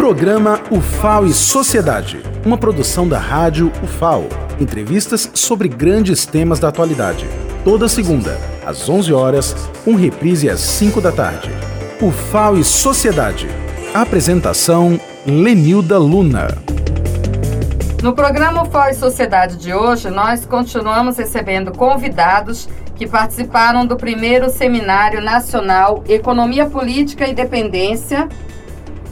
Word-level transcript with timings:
Programa 0.00 0.58
UFAO 0.70 1.26
e 1.26 1.32
Sociedade, 1.34 2.22
uma 2.42 2.56
produção 2.56 3.06
da 3.06 3.18
rádio 3.18 3.70
UFAO. 3.84 4.30
Entrevistas 4.58 5.30
sobre 5.34 5.68
grandes 5.68 6.24
temas 6.24 6.58
da 6.58 6.68
atualidade. 6.68 7.28
Toda 7.64 7.86
segunda, 7.86 8.38
às 8.64 8.88
11 8.88 9.12
horas, 9.12 9.54
com 9.84 9.94
reprise 9.94 10.48
às 10.48 10.60
5 10.60 11.02
da 11.02 11.12
tarde. 11.12 11.50
UFAO 12.00 12.56
e 12.56 12.64
Sociedade. 12.64 13.46
Apresentação 13.92 14.98
Lenilda 15.26 15.98
Luna. 15.98 16.48
No 18.02 18.14
programa 18.14 18.62
UFAO 18.62 18.88
e 18.88 18.94
Sociedade 18.94 19.58
de 19.58 19.74
hoje, 19.74 20.08
nós 20.08 20.46
continuamos 20.46 21.18
recebendo 21.18 21.72
convidados 21.72 22.70
que 22.96 23.06
participaram 23.06 23.84
do 23.84 23.98
primeiro 23.98 24.48
Seminário 24.48 25.20
Nacional 25.20 26.02
Economia 26.08 26.64
Política 26.64 27.28
e 27.28 27.34
Dependência 27.34 28.30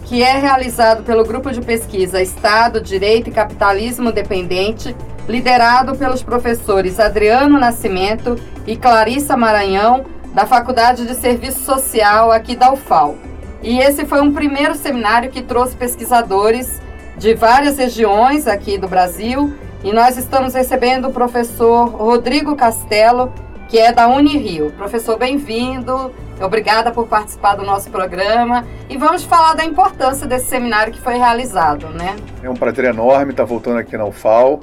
que 0.08 0.22
é 0.22 0.38
realizado 0.38 1.02
pelo 1.02 1.22
grupo 1.22 1.52
de 1.52 1.60
pesquisa 1.60 2.22
Estado, 2.22 2.80
Direito 2.80 3.28
e 3.28 3.32
Capitalismo 3.32 4.10
Dependente, 4.10 4.96
liderado 5.28 5.94
pelos 5.94 6.22
professores 6.22 6.98
Adriano 6.98 7.60
Nascimento 7.60 8.34
e 8.66 8.74
Clarissa 8.74 9.36
Maranhão, 9.36 10.06
da 10.32 10.46
Faculdade 10.46 11.06
de 11.06 11.14
Serviço 11.14 11.60
Social 11.60 12.32
aqui 12.32 12.56
da 12.56 12.72
UFAL. 12.72 13.16
E 13.62 13.78
esse 13.80 14.06
foi 14.06 14.22
um 14.22 14.32
primeiro 14.32 14.74
seminário 14.74 15.30
que 15.30 15.42
trouxe 15.42 15.76
pesquisadores 15.76 16.80
de 17.18 17.34
várias 17.34 17.76
regiões 17.76 18.46
aqui 18.46 18.78
do 18.78 18.88
Brasil, 18.88 19.52
e 19.84 19.92
nós 19.92 20.16
estamos 20.16 20.54
recebendo 20.54 21.08
o 21.08 21.12
professor 21.12 21.86
Rodrigo 21.86 22.56
Castelo, 22.56 23.30
que 23.68 23.78
é 23.78 23.92
da 23.92 24.08
Unirio. 24.08 24.72
Professor, 24.72 25.18
bem-vindo. 25.18 26.10
Obrigada 26.40 26.90
por 26.90 27.06
participar 27.06 27.54
do 27.54 27.62
nosso 27.62 27.90
programa 27.90 28.66
e 28.88 28.96
vamos 28.96 29.24
falar 29.24 29.52
da 29.52 29.64
importância 29.64 30.26
desse 30.26 30.46
seminário 30.46 30.90
que 30.90 31.00
foi 31.00 31.18
realizado, 31.18 31.88
né? 31.90 32.16
É 32.42 32.48
um 32.48 32.54
prazer 32.54 32.86
enorme 32.86 33.32
estar 33.32 33.44
voltando 33.44 33.78
aqui 33.78 33.94
na 33.96 34.06
UFAL. 34.06 34.60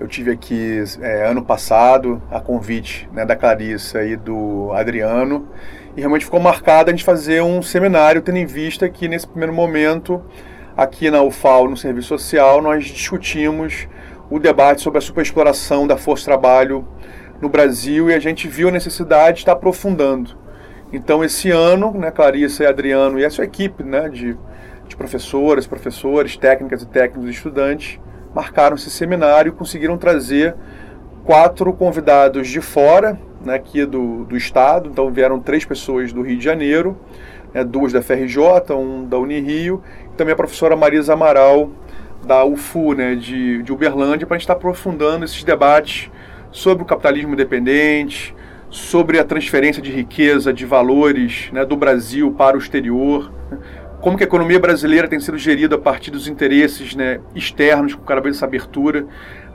Eu 0.00 0.08
tive 0.08 0.32
aqui 0.32 0.82
é, 1.00 1.28
ano 1.28 1.44
passado 1.44 2.20
a 2.32 2.40
convite 2.40 3.08
né, 3.12 3.24
da 3.24 3.36
Clarissa 3.36 4.02
e 4.02 4.16
do 4.16 4.72
Adriano 4.72 5.48
e 5.96 6.00
realmente 6.00 6.24
ficou 6.24 6.40
marcado 6.40 6.90
a 6.90 6.92
gente 6.92 7.04
fazer 7.04 7.40
um 7.42 7.62
seminário 7.62 8.22
tendo 8.22 8.38
em 8.38 8.46
vista 8.46 8.88
que 8.88 9.06
nesse 9.06 9.26
primeiro 9.26 9.52
momento 9.52 10.20
aqui 10.76 11.12
na 11.12 11.22
UFAL, 11.22 11.68
no 11.68 11.76
Serviço 11.76 12.08
Social, 12.08 12.60
nós 12.60 12.86
discutimos 12.86 13.86
o 14.28 14.38
debate 14.38 14.80
sobre 14.80 14.98
a 14.98 15.00
superexploração 15.00 15.86
da 15.86 15.96
força 15.96 16.22
de 16.22 16.26
trabalho 16.26 16.86
no 17.40 17.48
Brasil 17.48 18.10
e 18.10 18.14
a 18.14 18.18
gente 18.18 18.48
viu 18.48 18.68
a 18.68 18.72
necessidade 18.72 19.36
de 19.36 19.42
estar 19.42 19.52
aprofundando. 19.52 20.36
Então, 20.92 21.22
esse 21.22 21.50
ano, 21.50 21.92
né, 21.92 22.10
Clarissa 22.10 22.64
e 22.64 22.66
Adriano 22.66 23.18
e 23.18 23.24
a 23.24 23.30
sua 23.30 23.44
equipe 23.44 23.82
né, 23.82 24.08
de, 24.08 24.36
de 24.86 24.96
professoras, 24.96 25.66
professores, 25.66 26.36
técnicas 26.36 26.82
e 26.82 26.86
técnicos 26.86 27.28
e 27.28 27.32
estudantes 27.32 28.00
marcaram 28.34 28.76
esse 28.76 28.90
seminário 28.90 29.50
e 29.50 29.52
conseguiram 29.52 29.98
trazer 29.98 30.54
quatro 31.24 31.72
convidados 31.74 32.48
de 32.48 32.60
fora, 32.60 33.18
né, 33.44 33.54
aqui 33.54 33.84
do, 33.84 34.24
do 34.24 34.36
estado. 34.36 34.88
Então, 34.88 35.10
vieram 35.10 35.38
três 35.40 35.64
pessoas 35.64 36.12
do 36.12 36.22
Rio 36.22 36.38
de 36.38 36.44
Janeiro, 36.44 36.96
né, 37.52 37.62
duas 37.62 37.92
da 37.92 38.00
FRJ, 38.00 38.72
um 38.72 39.04
da 39.04 39.18
Unirio, 39.18 39.82
e 40.06 40.16
também 40.16 40.32
a 40.32 40.36
professora 40.36 40.74
Marisa 40.74 41.12
Amaral, 41.12 41.70
da 42.26 42.44
UFU, 42.44 42.94
né, 42.94 43.14
de, 43.14 43.62
de 43.62 43.72
Uberlândia, 43.72 44.26
para 44.26 44.36
a 44.36 44.38
gente 44.38 44.44
estar 44.44 44.54
aprofundando 44.54 45.24
esses 45.24 45.44
debates 45.44 46.10
sobre 46.50 46.82
o 46.82 46.86
capitalismo 46.86 47.36
dependente, 47.36 48.34
sobre 48.70 49.18
a 49.18 49.24
transferência 49.24 49.82
de 49.82 49.90
riqueza, 49.90 50.52
de 50.52 50.66
valores 50.66 51.50
né, 51.52 51.64
do 51.64 51.76
Brasil 51.76 52.32
para 52.32 52.56
o 52.56 52.60
exterior, 52.60 53.32
né? 53.50 53.58
como 54.00 54.16
que 54.16 54.22
a 54.22 54.26
economia 54.26 54.60
brasileira 54.60 55.08
tem 55.08 55.18
sido 55.18 55.36
gerida 55.36 55.74
a 55.74 55.78
partir 55.78 56.10
dos 56.10 56.28
interesses 56.28 56.94
né, 56.94 57.20
externos, 57.34 57.94
com 57.94 58.04
cada 58.04 58.20
vez 58.20 58.36
essa 58.36 58.46
abertura. 58.46 59.06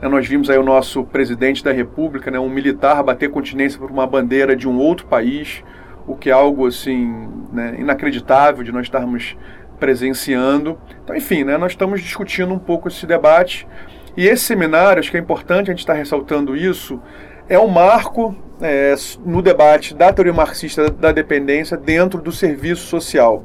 Né, 0.02 0.08
nós 0.08 0.26
vimos 0.26 0.50
aí 0.50 0.58
o 0.58 0.62
nosso 0.62 1.04
presidente 1.04 1.64
da 1.64 1.72
República, 1.72 2.30
né, 2.30 2.38
um 2.38 2.50
militar 2.50 3.02
bater 3.02 3.30
continência 3.30 3.78
por 3.78 3.90
uma 3.90 4.06
bandeira 4.06 4.54
de 4.54 4.68
um 4.68 4.78
outro 4.78 5.06
país, 5.06 5.62
o 6.06 6.14
que 6.14 6.28
é 6.28 6.32
algo 6.32 6.66
assim 6.66 7.28
né, 7.52 7.76
inacreditável 7.78 8.62
de 8.62 8.70
nós 8.70 8.84
estarmos 8.86 9.34
presenciando. 9.80 10.78
Então, 11.02 11.16
enfim, 11.16 11.44
nós 11.44 11.72
estamos 11.72 12.02
discutindo 12.02 12.52
um 12.52 12.58
pouco 12.58 12.88
esse 12.88 13.06
debate. 13.06 13.66
E 14.16 14.26
esse 14.26 14.44
seminário, 14.44 15.00
acho 15.00 15.10
que 15.10 15.16
é 15.16 15.20
importante 15.20 15.70
a 15.70 15.72
gente 15.72 15.80
estar 15.80 15.94
ressaltando 15.94 16.56
isso, 16.56 17.00
é 17.48 17.58
um 17.58 17.68
marco 17.68 18.34
é, 18.60 18.94
no 19.24 19.42
debate 19.42 19.94
da 19.94 20.12
teoria 20.12 20.32
marxista 20.32 20.90
da 20.90 21.12
dependência 21.12 21.76
dentro 21.76 22.20
do 22.20 22.32
serviço 22.32 22.86
social, 22.86 23.44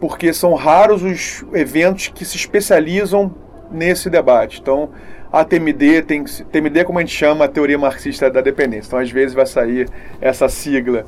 porque 0.00 0.32
são 0.32 0.54
raros 0.54 1.02
os 1.02 1.44
eventos 1.54 2.08
que 2.08 2.24
se 2.24 2.36
especializam 2.36 3.34
nesse 3.70 4.10
debate. 4.10 4.60
Então, 4.60 4.90
a 5.32 5.44
TMD 5.44 6.02
tem 6.02 6.24
TMD 6.24 6.80
é 6.80 6.84
como 6.84 6.98
a 6.98 7.02
gente 7.02 7.14
chama 7.14 7.46
a 7.46 7.48
teoria 7.48 7.78
marxista 7.78 8.30
da 8.30 8.40
dependência. 8.40 8.88
Então, 8.88 8.98
às 8.98 9.10
vezes 9.10 9.34
vai 9.34 9.46
sair 9.46 9.88
essa 10.20 10.48
sigla. 10.48 11.06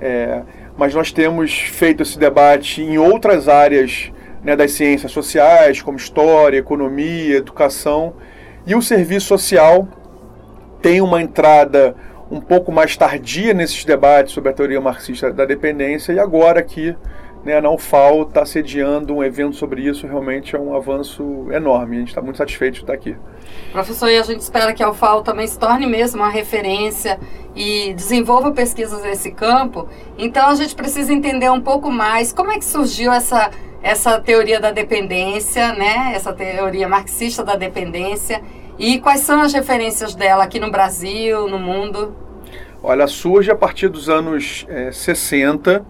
É, 0.00 0.42
mas 0.76 0.94
nós 0.94 1.12
temos 1.12 1.52
feito 1.54 2.02
esse 2.02 2.18
debate 2.18 2.82
em 2.82 2.98
outras 2.98 3.48
áreas 3.48 4.12
né, 4.42 4.56
das 4.56 4.72
ciências 4.72 5.12
sociais, 5.12 5.80
como 5.80 5.96
história, 5.96 6.58
economia, 6.58 7.36
educação, 7.36 8.14
e 8.66 8.74
o 8.74 8.82
serviço 8.82 9.28
social 9.28 9.88
tem 10.80 11.00
uma 11.00 11.20
entrada 11.22 11.94
um 12.30 12.40
pouco 12.40 12.72
mais 12.72 12.96
tardia 12.96 13.52
nesses 13.52 13.84
debates 13.84 14.32
sobre 14.32 14.50
a 14.50 14.52
teoria 14.52 14.80
marxista 14.80 15.32
da 15.32 15.44
dependência 15.44 16.12
e 16.12 16.18
agora 16.18 16.60
aqui 16.60 16.96
né, 17.44 17.58
a 17.58 17.70
UFAO 17.70 18.22
está 18.22 18.46
sediando 18.46 19.14
um 19.14 19.22
evento 19.22 19.56
sobre 19.56 19.82
isso, 19.82 20.06
realmente 20.06 20.54
é 20.54 20.58
um 20.58 20.74
avanço 20.74 21.48
enorme. 21.50 21.96
A 21.96 21.98
gente 22.00 22.08
está 22.08 22.22
muito 22.22 22.36
satisfeito 22.36 22.74
de 22.74 22.80
estar 22.82 22.92
aqui. 22.92 23.16
Professor, 23.72 24.08
e 24.08 24.16
a 24.16 24.22
gente 24.22 24.40
espera 24.40 24.72
que 24.72 24.82
a 24.82 24.90
UFAO 24.90 25.22
também 25.22 25.46
se 25.46 25.58
torne 25.58 25.86
mesmo 25.86 26.20
uma 26.22 26.30
referência 26.30 27.18
e 27.54 27.92
desenvolva 27.94 28.52
pesquisas 28.52 29.02
nesse 29.02 29.32
campo. 29.32 29.88
Então 30.16 30.48
a 30.48 30.54
gente 30.54 30.74
precisa 30.74 31.12
entender 31.12 31.50
um 31.50 31.60
pouco 31.60 31.90
mais 31.90 32.32
como 32.32 32.52
é 32.52 32.58
que 32.58 32.64
surgiu 32.64 33.12
essa, 33.12 33.50
essa 33.82 34.20
teoria 34.20 34.60
da 34.60 34.70
dependência, 34.70 35.72
né, 35.74 36.12
essa 36.14 36.32
teoria 36.32 36.88
marxista 36.88 37.42
da 37.42 37.56
dependência 37.56 38.40
e 38.78 38.98
quais 39.00 39.20
são 39.20 39.40
as 39.40 39.52
referências 39.52 40.14
dela 40.14 40.44
aqui 40.44 40.58
no 40.58 40.70
Brasil, 40.70 41.48
no 41.48 41.58
mundo? 41.58 42.16
Olha, 42.82 43.06
surge 43.06 43.50
a 43.50 43.54
partir 43.54 43.88
dos 43.88 44.08
anos 44.08 44.66
é, 44.68 44.90
60. 44.90 45.84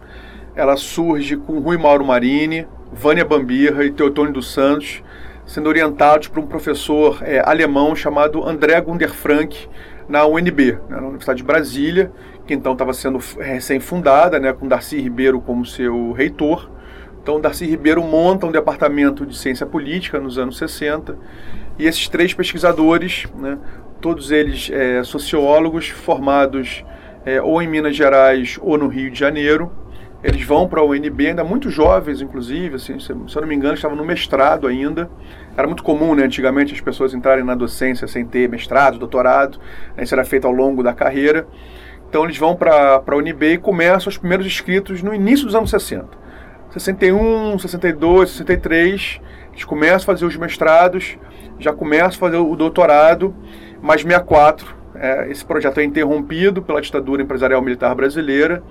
Ela 0.55 0.77
surge 0.77 1.37
com 1.37 1.59
Rui 1.59 1.79
Mauro 1.79 2.05
Marini, 2.05 2.67
Vânia 2.93 3.25
Bambirra 3.25 3.85
e 3.85 3.91
Teotônio 3.91 4.33
dos 4.33 4.53
Santos, 4.53 5.03
sendo 5.47 5.69
orientados 5.69 6.29
por 6.29 6.41
um 6.41 6.47
professor 6.47 7.23
é, 7.23 7.41
alemão 7.41 7.97
chamado 7.97 8.47
André 8.47 8.79
Gunder 8.81 9.11
Frank, 9.11 9.69
na 10.09 10.27
UNB, 10.27 10.73
né, 10.89 10.97
na 10.97 11.07
Universidade 11.07 11.39
de 11.39 11.45
Brasília, 11.45 12.13
que 12.47 12.53
então 12.53 12.73
estava 12.73 12.93
sendo 12.93 13.19
recém-fundada, 13.39 14.39
né, 14.39 14.53
com 14.53 14.69
Darcy 14.69 15.01
Ribeiro 15.01 15.41
como 15.41 15.65
seu 15.65 16.13
reitor. 16.13 16.69
Então, 17.23 17.41
Darcy 17.41 17.65
Ribeiro 17.67 18.03
monta 18.03 18.47
um 18.47 18.51
departamento 18.51 19.25
de 19.25 19.37
ciência 19.37 19.65
política 19.65 20.19
nos 20.19 20.39
anos 20.39 20.59
60 20.59 21.17
e 21.79 21.87
esses 21.87 22.09
três 22.09 22.35
pesquisadores, 22.35 23.27
né, 23.39 23.59
todos 24.01 24.33
eles 24.33 24.69
é, 24.73 25.05
sociólogos 25.05 25.89
formados 25.89 26.85
é, 27.25 27.41
ou 27.41 27.63
em 27.63 27.69
Minas 27.69 27.95
Gerais 27.95 28.59
ou 28.61 28.77
no 28.77 28.89
Rio 28.89 29.09
de 29.09 29.19
Janeiro, 29.19 29.71
eles 30.23 30.45
vão 30.45 30.69
para 30.69 30.81
a 30.81 30.85
UNB, 30.85 31.29
ainda 31.29 31.43
muito 31.43 31.69
jovens, 31.69 32.21
inclusive, 32.21 32.77
assim, 32.77 32.99
se, 33.01 33.11
eu 33.11 33.41
não 33.41 33.47
me 33.47 33.55
engano, 33.55 33.75
estavam 33.75 33.97
no 33.97 34.05
mestrado 34.05 34.69
ainda. 34.69 35.11
Era 35.57 35.67
muito 35.67 35.83
comum, 35.83 36.15
né, 36.15 36.25
antigamente, 36.25 36.73
as 36.73 36.81
pessoas 36.81 37.13
entrarem 37.13 37.45
na 37.45 37.57
docência 37.57 38.07
sem 38.07 38.25
ter 38.25 38.49
mestrado, 38.49 38.99
doutorado. 38.99 39.59
Né, 39.97 40.05
isso 40.05 40.15
era 40.15 40.25
feito 40.25 40.47
ao 40.47 40.53
longo 40.53 40.81
da 40.81 40.93
carreira. 40.93 41.47
Então, 42.09 42.25
eles 42.25 42.39
vão 42.39 42.55
para 42.55 43.03
a 43.05 43.17
UNB 43.17 43.55
e 43.55 43.59
começam 43.59 44.09
os 44.09 44.17
primeiros 44.17 44.47
escritos 44.47 45.03
no 45.03 45.13
início 45.13 45.45
dos 45.45 45.57
anos 45.57 45.71
60. 45.71 46.22
61, 46.73 47.59
62, 47.59 48.31
63, 48.31 49.21
eles 49.53 49.65
começam 49.65 49.97
a 49.97 50.01
fazer 50.01 50.25
os 50.25 50.37
mestrados 50.37 51.19
já 51.63 51.73
começo 51.73 52.17
a 52.17 52.21
fazer 52.21 52.37
o 52.37 52.57
doutorado, 52.57 53.35
mas 53.81 54.03
64, 54.03 54.75
é, 54.95 55.31
esse 55.31 55.45
projeto 55.45 55.79
é 55.79 55.85
interrompido 55.85 56.63
pela 56.63 56.81
ditadura 56.81 57.23
empresarial 57.23 57.63
militar 57.63 57.95
brasileira. 57.95 58.63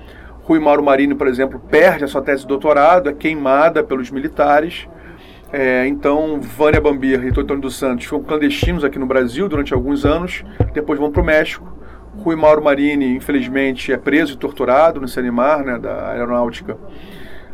Rui 0.44 0.60
Mauro 0.60 0.84
Marini, 0.84 1.16
por 1.16 1.28
exemplo, 1.28 1.60
perde 1.60 2.04
a 2.04 2.08
sua 2.08 2.22
tese 2.22 2.42
de 2.42 2.48
doutorado, 2.48 3.10
é 3.10 3.14
queimada 3.14 3.84
pelos 3.84 4.12
militares. 4.12 4.88
É, 5.54 5.86
então, 5.88 6.40
Vânia 6.42 6.80
Bambir 6.80 7.26
e 7.26 7.32
Totônio 7.32 7.62
dos 7.62 7.76
Santos 7.76 8.06
foram 8.06 8.24
clandestinos 8.24 8.84
aqui 8.84 8.98
no 8.98 9.06
Brasil 9.06 9.48
durante 9.48 9.74
alguns 9.74 10.06
anos, 10.06 10.44
depois 10.74 11.00
vão 11.00 11.12
para 11.12 11.22
o 11.22 11.26
México. 11.26 11.78
Rui 12.18 12.36
Mauro 12.36 12.64
Marini, 12.64 13.16
infelizmente, 13.16 13.92
é 13.92 13.98
preso 13.98 14.34
e 14.34 14.38
torturado 14.38 15.00
no 15.00 15.08
Sanimar, 15.08 15.64
né, 15.64 15.78
da 15.78 16.12
aeronáutica 16.12 16.78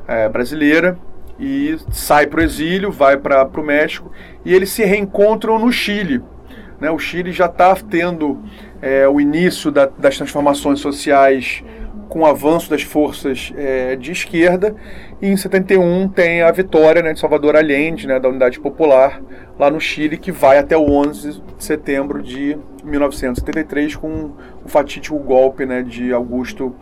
é, 0.07 0.29
brasileira 0.29 0.97
e 1.39 1.77
sai 1.91 2.27
para 2.27 2.39
o 2.39 2.43
exílio, 2.43 2.91
vai 2.91 3.17
para 3.17 3.47
o 3.55 3.63
México 3.63 4.11
e 4.43 4.53
eles 4.53 4.69
se 4.69 4.83
reencontram 4.83 5.59
no 5.59 5.71
Chile. 5.71 6.23
Né? 6.79 6.89
O 6.89 6.97
Chile 6.97 7.31
já 7.31 7.45
está 7.45 7.75
tendo 7.75 8.39
é, 8.81 9.07
o 9.07 9.19
início 9.19 9.71
da, 9.71 9.85
das 9.85 10.17
transformações 10.17 10.79
sociais 10.79 11.63
com 12.07 12.21
o 12.21 12.25
avanço 12.25 12.69
das 12.69 12.81
forças 12.81 13.51
é, 13.55 13.95
de 13.95 14.11
esquerda, 14.11 14.75
e 15.21 15.27
em 15.27 15.35
71 15.35 16.07
tem 16.07 16.41
a 16.41 16.51
vitória 16.51 17.01
né, 17.01 17.13
de 17.13 17.19
Salvador 17.19 17.55
Allende, 17.55 18.07
né, 18.07 18.19
da 18.19 18.29
Unidade 18.29 18.59
Popular, 18.59 19.21
lá 19.59 19.69
no 19.69 19.79
Chile, 19.79 20.17
que 20.17 20.31
vai 20.31 20.57
até 20.57 20.77
o 20.77 20.89
11 20.89 21.41
de 21.57 21.63
setembro 21.63 22.21
de 22.21 22.57
1973, 22.83 23.95
com 23.95 24.31
o 24.63 24.67
fatídico 24.67 25.17
golpe 25.19 25.65
né, 25.65 25.81
de 25.81 26.13
Augusto 26.13 26.73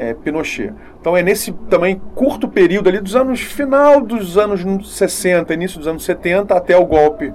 é, 0.00 0.14
Pinochet. 0.14 0.72
Então 0.98 1.14
é 1.14 1.22
nesse 1.22 1.52
também 1.68 2.00
curto 2.14 2.48
período 2.48 2.88
ali 2.88 3.00
dos 3.00 3.14
anos 3.14 3.40
final 3.40 4.00
dos 4.00 4.38
anos 4.38 4.96
60, 4.96 5.52
início 5.52 5.78
dos 5.78 5.86
anos 5.86 6.04
70, 6.04 6.54
até 6.54 6.74
o 6.76 6.86
golpe 6.86 7.32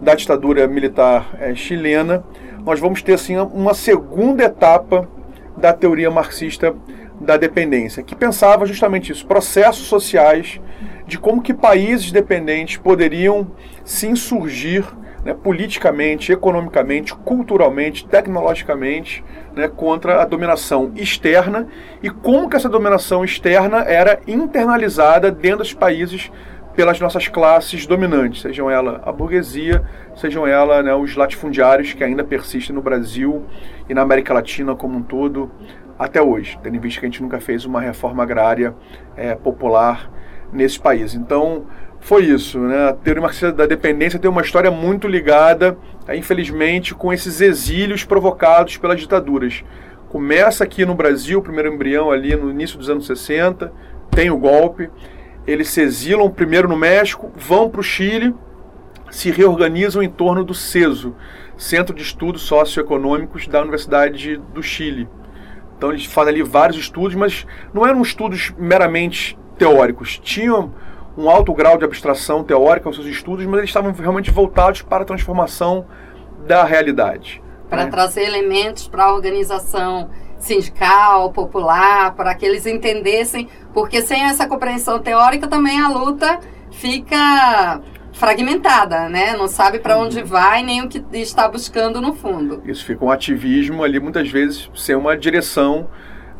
da 0.00 0.14
ditadura 0.14 0.66
militar 0.68 1.34
é, 1.40 1.54
chilena, 1.54 2.22
nós 2.64 2.78
vamos 2.78 3.02
ter 3.02 3.14
assim 3.14 3.36
uma 3.36 3.74
segunda 3.74 4.44
etapa 4.44 5.08
da 5.56 5.72
teoria 5.72 6.10
marxista 6.10 6.74
da 7.20 7.36
dependência, 7.36 8.02
que 8.02 8.14
pensava 8.14 8.66
justamente 8.66 9.10
isso, 9.10 9.26
processos 9.26 9.86
sociais 9.86 10.60
de 11.06 11.18
como 11.18 11.42
que 11.42 11.52
países 11.52 12.12
dependentes 12.12 12.76
poderiam 12.76 13.48
se 13.84 14.06
insurgir 14.06 14.84
né, 15.24 15.32
politicamente, 15.34 16.32
economicamente, 16.32 17.14
culturalmente, 17.14 18.06
tecnologicamente, 18.06 19.24
né, 19.54 19.68
contra 19.68 20.20
a 20.20 20.24
dominação 20.24 20.92
externa 20.94 21.66
e 22.02 22.10
como 22.10 22.48
que 22.48 22.56
essa 22.56 22.68
dominação 22.68 23.24
externa 23.24 23.78
era 23.78 24.20
internalizada 24.26 25.30
dentro 25.30 25.58
dos 25.58 25.72
países 25.72 26.30
pelas 26.76 26.98
nossas 27.00 27.28
classes 27.28 27.86
dominantes, 27.86 28.42
sejam 28.42 28.68
ela 28.68 29.00
a 29.04 29.12
burguesia, 29.12 29.84
sejam 30.16 30.44
ela 30.44 30.82
né, 30.82 30.92
os 30.92 31.14
latifundiários 31.14 31.92
que 31.92 32.02
ainda 32.02 32.24
persistem 32.24 32.74
no 32.74 32.82
Brasil 32.82 33.44
e 33.88 33.94
na 33.94 34.02
América 34.02 34.34
Latina 34.34 34.74
como 34.74 34.98
um 34.98 35.02
todo 35.02 35.50
até 35.96 36.20
hoje, 36.20 36.58
tendo 36.62 36.76
em 36.76 36.80
vista 36.80 36.98
que 36.98 37.06
a 37.06 37.08
gente 37.08 37.22
nunca 37.22 37.40
fez 37.40 37.64
uma 37.64 37.80
reforma 37.80 38.24
agrária 38.24 38.74
é, 39.16 39.36
popular 39.36 40.10
nesse 40.52 40.78
país. 40.80 41.14
Então, 41.14 41.66
foi 42.04 42.26
isso. 42.26 42.58
Né? 42.58 42.88
A 42.88 42.92
teoria 42.92 43.22
marxista 43.22 43.50
da 43.50 43.66
dependência 43.66 44.18
tem 44.18 44.30
uma 44.30 44.42
história 44.42 44.70
muito 44.70 45.08
ligada, 45.08 45.76
infelizmente, 46.14 46.94
com 46.94 47.12
esses 47.12 47.40
exílios 47.40 48.04
provocados 48.04 48.76
pelas 48.76 49.00
ditaduras. 49.00 49.64
Começa 50.10 50.62
aqui 50.62 50.84
no 50.84 50.94
Brasil, 50.94 51.38
o 51.38 51.42
primeiro 51.42 51.72
embrião 51.72 52.10
ali 52.10 52.36
no 52.36 52.50
início 52.50 52.78
dos 52.78 52.90
anos 52.90 53.06
60, 53.06 53.72
tem 54.10 54.30
o 54.30 54.36
golpe, 54.36 54.90
eles 55.46 55.70
se 55.70 55.80
exilam 55.80 56.30
primeiro 56.30 56.68
no 56.68 56.76
México, 56.76 57.32
vão 57.34 57.70
para 57.70 57.80
o 57.80 57.82
Chile, 57.82 58.34
se 59.10 59.30
reorganizam 59.30 60.02
em 60.02 60.10
torno 60.10 60.44
do 60.44 60.54
CESO, 60.54 61.16
Centro 61.56 61.94
de 61.94 62.02
Estudos 62.02 62.42
Socioeconômicos 62.42 63.48
da 63.48 63.62
Universidade 63.62 64.36
do 64.52 64.62
Chile. 64.62 65.08
Então 65.76 65.90
eles 65.90 66.04
fazem 66.04 66.34
ali 66.34 66.42
vários 66.42 66.76
estudos, 66.78 67.14
mas 67.14 67.46
não 67.72 67.86
eram 67.86 68.02
estudos 68.02 68.52
meramente 68.58 69.38
teóricos. 69.56 70.18
Tinham 70.18 70.72
um 71.16 71.28
alto 71.30 71.52
grau 71.52 71.78
de 71.78 71.84
abstração 71.84 72.42
teórica 72.42 72.88
aos 72.88 72.96
seus 72.96 73.08
estudos, 73.08 73.44
mas 73.46 73.58
eles 73.58 73.70
estavam 73.70 73.92
realmente 73.92 74.30
voltados 74.30 74.82
para 74.82 75.02
a 75.02 75.06
transformação 75.06 75.86
da 76.46 76.64
realidade. 76.64 77.42
Para 77.68 77.84
né? 77.84 77.90
trazer 77.90 78.22
elementos 78.22 78.88
para 78.88 79.04
a 79.04 79.14
organização 79.14 80.10
sindical, 80.38 81.32
popular, 81.32 82.14
para 82.14 82.34
que 82.34 82.44
eles 82.44 82.66
entendessem, 82.66 83.48
porque 83.72 84.02
sem 84.02 84.24
essa 84.24 84.46
compreensão 84.46 84.98
teórica 84.98 85.46
também 85.46 85.80
a 85.80 85.88
luta 85.88 86.38
fica 86.70 87.80
fragmentada, 88.12 89.08
né? 89.08 89.36
Não 89.36 89.48
sabe 89.48 89.78
para 89.78 89.98
onde 89.98 90.20
uhum. 90.20 90.26
vai 90.26 90.62
nem 90.62 90.82
o 90.82 90.88
que 90.88 91.04
está 91.12 91.48
buscando 91.48 92.00
no 92.00 92.14
fundo. 92.14 92.62
Isso 92.64 92.84
fica 92.84 93.04
um 93.04 93.10
ativismo 93.10 93.82
ali 93.82 93.98
muitas 93.98 94.30
vezes 94.30 94.70
sem 94.74 94.94
uma 94.94 95.16
direção 95.16 95.88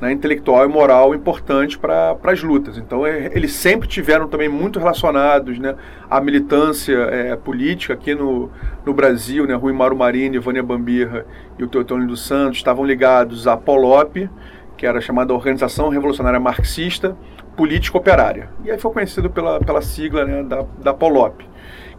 né, 0.00 0.12
intelectual 0.12 0.64
e 0.64 0.68
moral 0.68 1.14
importante 1.14 1.78
para 1.78 2.16
as 2.24 2.42
lutas. 2.42 2.76
Então, 2.76 3.06
é, 3.06 3.30
eles 3.34 3.52
sempre 3.52 3.88
tiveram 3.88 4.28
também 4.28 4.48
muito 4.48 4.78
relacionados 4.78 5.58
né, 5.58 5.74
à 6.10 6.20
militância 6.20 6.94
é, 6.94 7.36
política 7.36 7.94
aqui 7.94 8.14
no, 8.14 8.50
no 8.84 8.92
Brasil. 8.92 9.46
Né, 9.46 9.54
Rui 9.54 9.72
Mauro 9.72 9.96
Marini, 9.96 10.38
Vânia 10.38 10.62
Bambirra 10.62 11.24
e 11.58 11.64
o 11.64 11.68
Teotônio 11.68 12.06
dos 12.06 12.26
Santos 12.26 12.58
estavam 12.58 12.84
ligados 12.84 13.46
à 13.46 13.56
POLOP, 13.56 14.28
que 14.76 14.86
era 14.86 15.00
chamada 15.00 15.32
Organização 15.32 15.88
Revolucionária 15.88 16.40
Marxista 16.40 17.16
Política 17.56 17.96
Operária. 17.96 18.50
E 18.64 18.70
aí 18.70 18.78
foi 18.78 18.92
conhecido 18.92 19.30
pela, 19.30 19.60
pela 19.60 19.80
sigla 19.80 20.24
né, 20.24 20.42
da, 20.42 20.64
da 20.82 20.92
POLOP, 20.92 21.44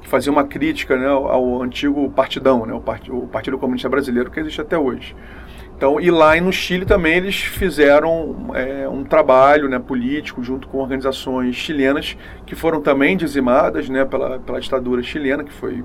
que 0.02 0.08
fazia 0.08 0.32
uma 0.32 0.44
crítica 0.44 0.98
né, 0.98 1.08
ao 1.08 1.64
antigo 1.64 2.10
partidão, 2.12 2.66
né, 2.66 2.74
o 2.74 3.28
Partido 3.28 3.58
Comunista 3.58 3.88
Brasileiro, 3.88 4.30
que 4.30 4.40
existe 4.40 4.60
até 4.60 4.78
hoje. 4.78 5.16
Então, 5.76 6.00
e 6.00 6.10
lá 6.10 6.40
no 6.40 6.54
Chile 6.54 6.86
também 6.86 7.18
eles 7.18 7.36
fizeram 7.36 8.52
é, 8.54 8.88
um 8.88 9.04
trabalho 9.04 9.68
né, 9.68 9.78
político 9.78 10.42
junto 10.42 10.70
com 10.70 10.78
organizações 10.78 11.56
chilenas 11.56 12.18
que 12.46 12.56
foram 12.56 12.82
também 12.82 13.18
dizimadas 13.18 13.90
né, 13.90 14.06
pela, 14.06 14.40
pela 14.40 14.62
ditadura 14.62 15.04
chilena, 15.04 15.44
que 15.44 15.52
foi 15.52 15.84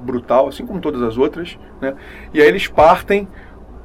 brutal, 0.00 0.48
assim 0.48 0.66
como 0.66 0.80
todas 0.80 1.00
as 1.02 1.16
outras. 1.16 1.56
Né? 1.80 1.94
E 2.34 2.40
aí 2.40 2.48
eles 2.48 2.66
partem 2.66 3.28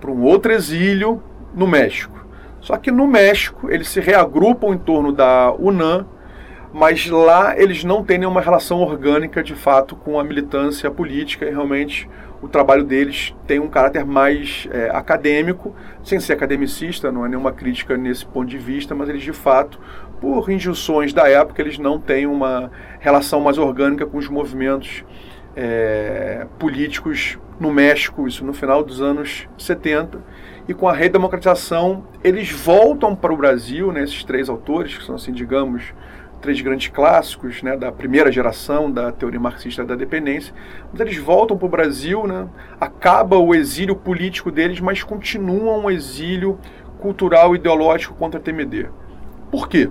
para 0.02 0.10
um 0.10 0.24
outro 0.24 0.52
exílio 0.52 1.22
no 1.54 1.68
México. 1.68 2.26
Só 2.60 2.78
que 2.78 2.90
no 2.90 3.06
México 3.06 3.70
eles 3.70 3.88
se 3.88 4.00
reagrupam 4.00 4.74
em 4.74 4.78
torno 4.80 5.12
da 5.12 5.54
UNAM, 5.54 6.08
mas 6.74 7.08
lá 7.08 7.58
eles 7.58 7.84
não 7.84 8.04
têm 8.04 8.18
nenhuma 8.18 8.42
relação 8.42 8.82
orgânica 8.82 9.44
de 9.44 9.54
fato 9.54 9.96
com 9.96 10.20
a 10.20 10.24
militância 10.24 10.90
política 10.90 11.46
e 11.46 11.52
realmente 11.52 12.10
o 12.46 12.50
trabalho 12.50 12.84
deles 12.84 13.36
tem 13.48 13.60
um 13.60 13.68
caráter 13.68 14.06
mais 14.06 14.68
é, 14.72 14.90
acadêmico, 14.92 15.76
sem 16.04 16.20
ser 16.20 16.34
academicista, 16.34 17.12
não 17.12 17.26
é 17.26 17.30
nenhuma 17.30 17.52
crítica 17.52 17.98
nesse 17.98 18.26
ponto 18.26 18.48
de 18.48 18.58
vista, 18.58 18.94
mas 18.94 19.10
eles 19.10 19.24
de 19.24 19.34
fato, 19.34 19.80
por 20.22 20.50
injunções 20.50 21.12
da 21.12 21.28
época, 21.28 21.62
eles 21.62 21.78
não 21.80 22.00
têm 22.00 22.28
uma 22.28 22.72
relação 23.00 23.42
mais 23.42 23.58
orgânica 23.58 24.06
com 24.06 24.18
os 24.18 24.30
movimentos 24.30 25.04
é, 25.56 26.46
políticos 26.60 27.40
no 27.60 27.72
México, 27.72 28.28
isso 28.28 28.46
no 28.46 28.54
final 28.54 28.84
dos 28.84 29.02
anos 29.02 29.48
70. 29.58 30.20
E 30.68 30.74
com 30.74 30.88
a 30.88 30.94
redemocratização, 30.94 32.06
eles 32.24 32.52
voltam 32.52 33.16
para 33.16 33.34
o 33.34 33.38
Brasil, 33.38 33.92
né, 33.92 34.04
esses 34.04 34.24
três 34.24 34.50
autores, 34.50 34.98
que 34.98 35.04
são, 35.04 35.16
assim, 35.16 35.32
digamos, 35.32 35.94
três 36.46 36.62
grandes 36.62 36.90
clássicos 36.90 37.64
né, 37.64 37.76
da 37.76 37.92
primeira 37.92 38.32
geração 38.32 38.92
da 38.92 39.12
teoria 39.12 39.40
marxista 39.40 39.84
da 39.84 39.96
dependência, 39.96 40.54
mas 40.92 41.02
eles 41.02 41.18
voltam 41.18 41.58
para 41.58 41.66
o 41.66 41.70
Brasil, 41.70 42.28
né, 42.28 42.48
acaba 42.80 43.36
o 43.36 43.56
exílio 43.56 43.96
político 43.96 44.52
deles, 44.52 44.80
mas 44.80 45.02
continuam 45.02 45.86
um 45.86 45.90
exílio 45.90 46.60
cultural 47.00 47.56
e 47.56 47.58
ideológico 47.58 48.14
contra 48.14 48.40
a 48.40 48.44
TMD. 48.44 48.90
Por 49.50 49.68
quê? 49.68 49.90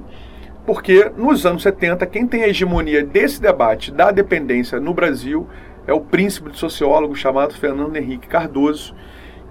Porque 0.64 1.10
nos 1.16 1.44
anos 1.44 1.64
70, 1.64 2.06
quem 2.06 2.24
tem 2.24 2.44
a 2.44 2.48
hegemonia 2.48 3.04
desse 3.04 3.42
debate 3.42 3.90
da 3.90 4.12
dependência 4.12 4.78
no 4.78 4.94
Brasil 4.94 5.48
é 5.88 5.92
o 5.92 6.00
príncipe 6.00 6.52
de 6.52 6.58
sociólogo 6.58 7.16
chamado 7.16 7.52
Fernando 7.54 7.96
Henrique 7.96 8.28
Cardoso, 8.28 8.94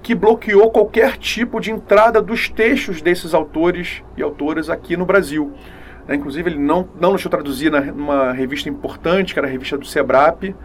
que 0.01 0.15
bloqueou 0.15 0.72
qualquer 0.72 1.17
tipo 1.17 1.60
de 1.60 1.69
entrada 1.69 2.22
dos 2.22 2.48
textos 2.48 3.01
desses 3.01 3.33
autores 3.33 4.01
e 4.15 4.24
autoras 4.24 4.69
aqui 4.69 4.95
no 4.95 5.05
Brasil. 5.05 5.51
Né? 6.07 6.15
Inclusive, 6.15 6.50
ele 6.50 6.60
não, 6.60 6.88
não 7.00 7.12
deixou 7.12 7.29
traduzir 7.29 7.72
na, 7.72 7.81
numa 7.81 8.31
revista 8.31 8.69
importante, 8.69 9.33
que 9.33 9.39
era 9.39 9.48
a 9.48 9.51
revista 9.51 9.77
do 9.77 9.86
SEBRAP, 9.86 10.55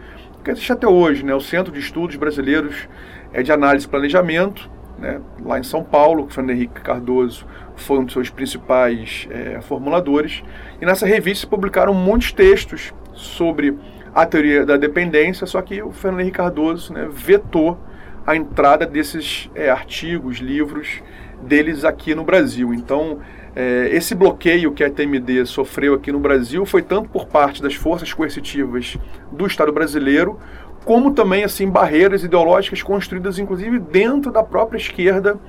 que 0.43 0.51
existe 0.51 0.71
até 0.71 0.87
hoje, 0.87 1.23
né? 1.23 1.33
o 1.33 1.41
Centro 1.41 1.71
de 1.71 1.79
Estudos 1.79 2.15
Brasileiros 2.15 2.87
é 3.33 3.43
de 3.43 3.51
Análise 3.51 3.85
e 3.85 3.89
Planejamento, 3.89 4.69
né? 4.97 5.19
lá 5.43 5.59
em 5.59 5.63
São 5.63 5.83
Paulo, 5.83 6.25
que 6.25 6.31
o 6.31 6.33
Fernando 6.33 6.55
Henrique 6.55 6.81
Cardoso 6.81 7.45
foi 7.75 7.99
um 7.99 8.05
dos 8.05 8.13
seus 8.13 8.29
principais 8.29 9.27
é, 9.29 9.61
formuladores. 9.61 10.43
E 10.81 10.85
nessa 10.85 11.05
revista 11.05 11.41
se 11.41 11.47
publicaram 11.47 11.93
muitos 11.93 12.31
textos 12.31 12.93
sobre 13.13 13.77
a 14.13 14.25
teoria 14.25 14.65
da 14.65 14.77
dependência, 14.77 15.45
só 15.45 15.61
que 15.61 15.81
o 15.81 15.91
Fernando 15.91 16.21
Henrique 16.21 16.37
Cardoso 16.37 16.93
né, 16.93 17.07
vetou 17.11 17.77
a 18.25 18.35
entrada 18.35 18.85
desses 18.85 19.49
é, 19.55 19.69
artigos, 19.69 20.37
livros 20.37 21.01
deles 21.41 21.83
aqui 21.83 22.13
no 22.13 22.23
Brasil. 22.23 22.73
Então, 22.73 23.19
é, 23.55 23.89
esse 23.91 24.13
bloqueio 24.13 24.71
que 24.71 24.83
a 24.83 24.89
TMD 24.89 25.45
sofreu 25.45 25.93
aqui 25.93 26.11
no 26.11 26.19
Brasil 26.19 26.65
foi 26.65 26.81
tanto 26.81 27.09
por 27.09 27.27
parte 27.27 27.61
das 27.61 27.75
forças 27.75 28.13
coercitivas 28.13 28.97
do 29.31 29.45
Estado 29.45 29.71
brasileiro, 29.71 30.39
como 30.85 31.11
também 31.11 31.43
assim 31.43 31.69
barreiras 31.69 32.23
ideológicas 32.23 32.81
construídas 32.81 33.39
inclusive 33.39 33.79
dentro 33.79 34.31
da 34.31 34.43
própria 34.43 34.77
esquerda 34.77 35.39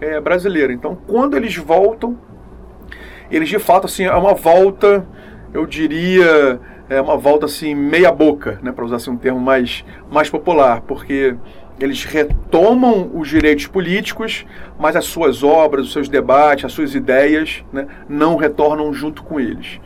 é, 0.00 0.20
brasileira. 0.20 0.72
Então, 0.72 0.96
quando 1.06 1.36
eles 1.36 1.56
voltam, 1.56 2.18
eles 3.30 3.48
de 3.48 3.58
fato 3.58 3.86
assim 3.86 4.04
é 4.04 4.14
uma 4.14 4.34
volta, 4.34 5.06
eu 5.52 5.66
diria, 5.66 6.60
é 6.88 7.00
uma 7.00 7.16
volta 7.16 7.46
assim 7.46 7.74
meia 7.74 8.12
boca, 8.12 8.58
né, 8.62 8.72
para 8.72 8.84
usar 8.84 8.96
assim, 8.96 9.10
um 9.10 9.16
termo 9.16 9.40
mais 9.40 9.84
mais 10.10 10.30
popular, 10.30 10.80
porque 10.82 11.36
eles 11.80 12.04
retomam 12.04 13.10
os 13.14 13.28
direitos 13.28 13.66
políticos, 13.66 14.44
mas 14.78 14.96
as 14.96 15.04
suas 15.04 15.42
obras, 15.42 15.86
os 15.86 15.92
seus 15.92 16.08
debates, 16.08 16.64
as 16.64 16.72
suas 16.72 16.94
ideias 16.94 17.64
né, 17.72 17.86
não 18.08 18.36
retornam 18.36 18.92
junto 18.92 19.22
com 19.22 19.38
eles. 19.38 19.80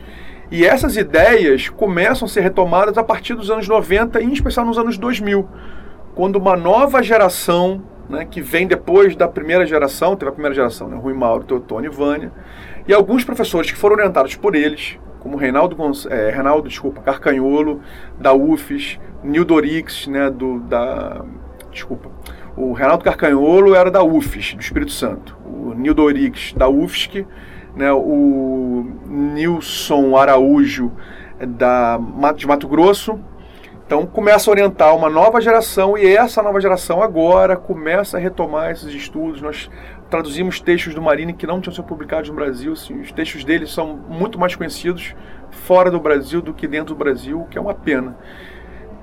E 0.51 0.65
essas 0.65 0.97
ideias 0.97 1.69
começam 1.69 2.25
a 2.25 2.29
ser 2.29 2.41
retomadas 2.41 2.97
a 2.97 3.03
partir 3.03 3.33
dos 3.35 3.49
anos 3.49 3.67
90, 3.67 4.21
em 4.21 4.31
especial 4.31 4.65
nos 4.65 4.77
anos 4.77 4.97
2000, 4.97 5.47
quando 6.15 6.35
uma 6.35 6.55
nova 6.55 7.01
geração 7.01 7.83
né, 8.09 8.25
que 8.29 8.41
vem 8.41 8.67
depois 8.67 9.15
da 9.15 9.27
primeira 9.27 9.65
geração, 9.65 10.15
teve 10.15 10.29
a 10.29 10.33
primeira 10.33 10.53
geração, 10.53 10.87
né, 10.87 10.97
Rui 10.97 11.13
Mauro, 11.13 11.43
Teotônio 11.43 11.91
e 11.91 11.95
Vânia, 11.95 12.31
e 12.87 12.93
alguns 12.93 13.23
professores 13.23 13.71
que 13.71 13.77
foram 13.77 13.95
orientados 13.95 14.35
por 14.35 14.55
eles, 14.55 14.97
como 15.19 15.37
Reinaldo, 15.37 15.77
é, 16.09 16.29
Reinaldo 16.29 16.67
desculpa, 16.67 17.01
Carcanholo, 17.01 17.81
da 18.19 18.33
UFES, 18.33 18.99
Nildo 19.23 19.53
Orix, 19.53 20.05
né, 20.07 20.29
do, 20.29 20.59
da, 20.59 21.23
desculpa, 21.73 22.09
o 22.55 22.73
Reinaldo 22.73 23.03
Carcanholo 23.03 23.75
era 23.75 23.91
da 23.91 24.03
UFES, 24.03 24.53
do 24.55 24.61
Espírito 24.61 24.91
Santo, 24.91 25.37
o 25.45 25.73
Nildo 25.73 26.03
Orix, 26.03 26.53
da 26.53 26.69
UFSC, 26.69 27.25
né, 27.75 27.91
o 27.91 28.85
Nilson 29.05 30.15
Araújo, 30.15 30.91
da, 31.39 31.99
de 32.35 32.47
Mato 32.47 32.67
Grosso, 32.67 33.19
então 33.85 34.05
começa 34.05 34.49
a 34.49 34.51
orientar 34.51 34.95
uma 34.95 35.09
nova 35.09 35.41
geração 35.41 35.97
e 35.97 36.15
essa 36.15 36.41
nova 36.41 36.59
geração 36.61 37.01
agora 37.01 37.57
começa 37.57 38.17
a 38.17 38.19
retomar 38.19 38.71
esses 38.71 38.93
estudos. 38.93 39.41
Nós 39.41 39.69
traduzimos 40.09 40.59
textos 40.59 40.95
do 40.95 41.01
Marini 41.01 41.33
que 41.33 41.45
não 41.45 41.59
tinham 41.59 41.75
sido 41.75 41.83
publicados 41.83 42.29
no 42.29 42.35
Brasil. 42.35 42.73
Assim, 42.73 43.01
os 43.01 43.11
textos 43.11 43.43
dele 43.43 43.67
são 43.67 43.95
muito 44.09 44.39
mais 44.39 44.55
conhecidos 44.55 45.13
fora 45.51 45.91
do 45.91 45.99
Brasil 45.99 46.41
do 46.41 46.53
que 46.53 46.67
dentro 46.67 46.95
do 46.95 46.97
Brasil, 46.97 47.41
o 47.41 47.45
que 47.45 47.57
é 47.57 47.61
uma 47.61 47.73
pena. 47.73 48.17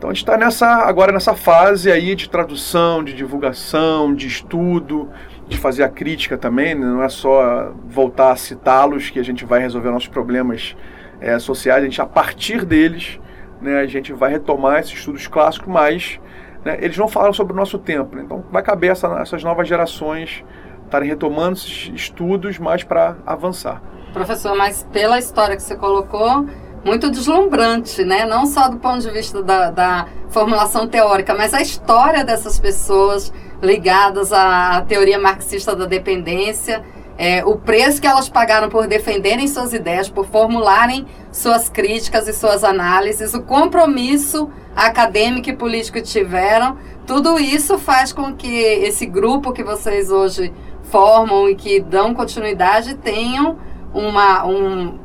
Então 0.00 0.08
a 0.08 0.14
gente 0.14 0.22
está 0.22 0.38
nessa, 0.38 0.66
agora 0.66 1.12
nessa 1.12 1.34
fase 1.34 1.92
aí 1.92 2.14
de 2.14 2.30
tradução, 2.30 3.04
de 3.04 3.12
divulgação, 3.12 4.14
de 4.14 4.26
estudo, 4.26 5.10
de 5.46 5.58
fazer 5.58 5.82
a 5.82 5.90
crítica 5.90 6.38
também. 6.38 6.74
Né? 6.74 6.86
Não 6.86 7.02
é 7.02 7.08
só 7.10 7.70
voltar 7.84 8.32
a 8.32 8.36
citá-los 8.36 9.10
que 9.10 9.18
a 9.18 9.22
gente 9.22 9.44
vai 9.44 9.60
resolver 9.60 9.90
nossos 9.90 10.08
problemas 10.08 10.74
é, 11.20 11.38
sociais. 11.38 11.82
A 11.82 11.84
gente, 11.84 12.00
a 12.00 12.06
partir 12.06 12.64
deles, 12.64 13.20
né, 13.60 13.78
a 13.78 13.86
gente 13.86 14.10
vai 14.10 14.30
retomar 14.30 14.80
esses 14.80 14.94
estudos 14.94 15.26
clássicos, 15.26 15.68
mas 15.68 16.18
né, 16.64 16.78
eles 16.80 16.96
não 16.96 17.06
falam 17.06 17.34
sobre 17.34 17.52
o 17.52 17.56
nosso 17.56 17.78
tempo. 17.78 18.16
Né? 18.16 18.22
Então 18.24 18.42
vai 18.50 18.62
caber 18.62 18.92
essa, 18.92 19.06
essas 19.20 19.44
novas 19.44 19.68
gerações 19.68 20.42
estarem 20.86 21.10
retomando 21.10 21.58
esses 21.58 21.92
estudos 21.94 22.58
mais 22.58 22.82
para 22.82 23.18
avançar. 23.26 23.82
Professor, 24.14 24.56
mas 24.56 24.82
pela 24.90 25.18
história 25.18 25.56
que 25.56 25.62
você 25.62 25.76
colocou, 25.76 26.46
muito 26.84 27.10
deslumbrante, 27.10 28.04
né? 28.04 28.24
Não 28.24 28.46
só 28.46 28.68
do 28.68 28.78
ponto 28.78 29.00
de 29.00 29.10
vista 29.10 29.42
da, 29.42 29.70
da 29.70 30.06
formulação 30.28 30.86
teórica, 30.86 31.34
mas 31.34 31.52
a 31.52 31.60
história 31.60 32.24
dessas 32.24 32.58
pessoas 32.58 33.32
ligadas 33.62 34.32
à 34.32 34.82
teoria 34.88 35.18
marxista 35.18 35.76
da 35.76 35.84
dependência 35.84 36.82
é, 37.22 37.44
o 37.44 37.54
preço 37.54 38.00
que 38.00 38.06
elas 38.06 38.30
pagaram 38.30 38.70
por 38.70 38.86
defenderem 38.86 39.46
suas 39.46 39.74
ideias, 39.74 40.08
por 40.08 40.24
formularem 40.24 41.06
suas 41.30 41.68
críticas 41.68 42.26
e 42.26 42.32
suas 42.32 42.64
análises, 42.64 43.34
o 43.34 43.42
compromisso 43.42 44.48
acadêmico 44.74 45.50
e 45.50 45.52
político 45.54 45.98
que 45.98 46.02
tiveram, 46.02 46.78
tudo 47.06 47.38
isso 47.38 47.78
faz 47.78 48.10
com 48.10 48.32
que 48.34 48.48
esse 48.48 49.04
grupo 49.04 49.52
que 49.52 49.62
vocês 49.62 50.10
hoje 50.10 50.50
formam 50.84 51.46
e 51.46 51.54
que 51.54 51.78
dão 51.78 52.14
continuidade 52.14 52.94
tenham 52.94 53.58
uma, 53.92 54.46
um, 54.46 54.98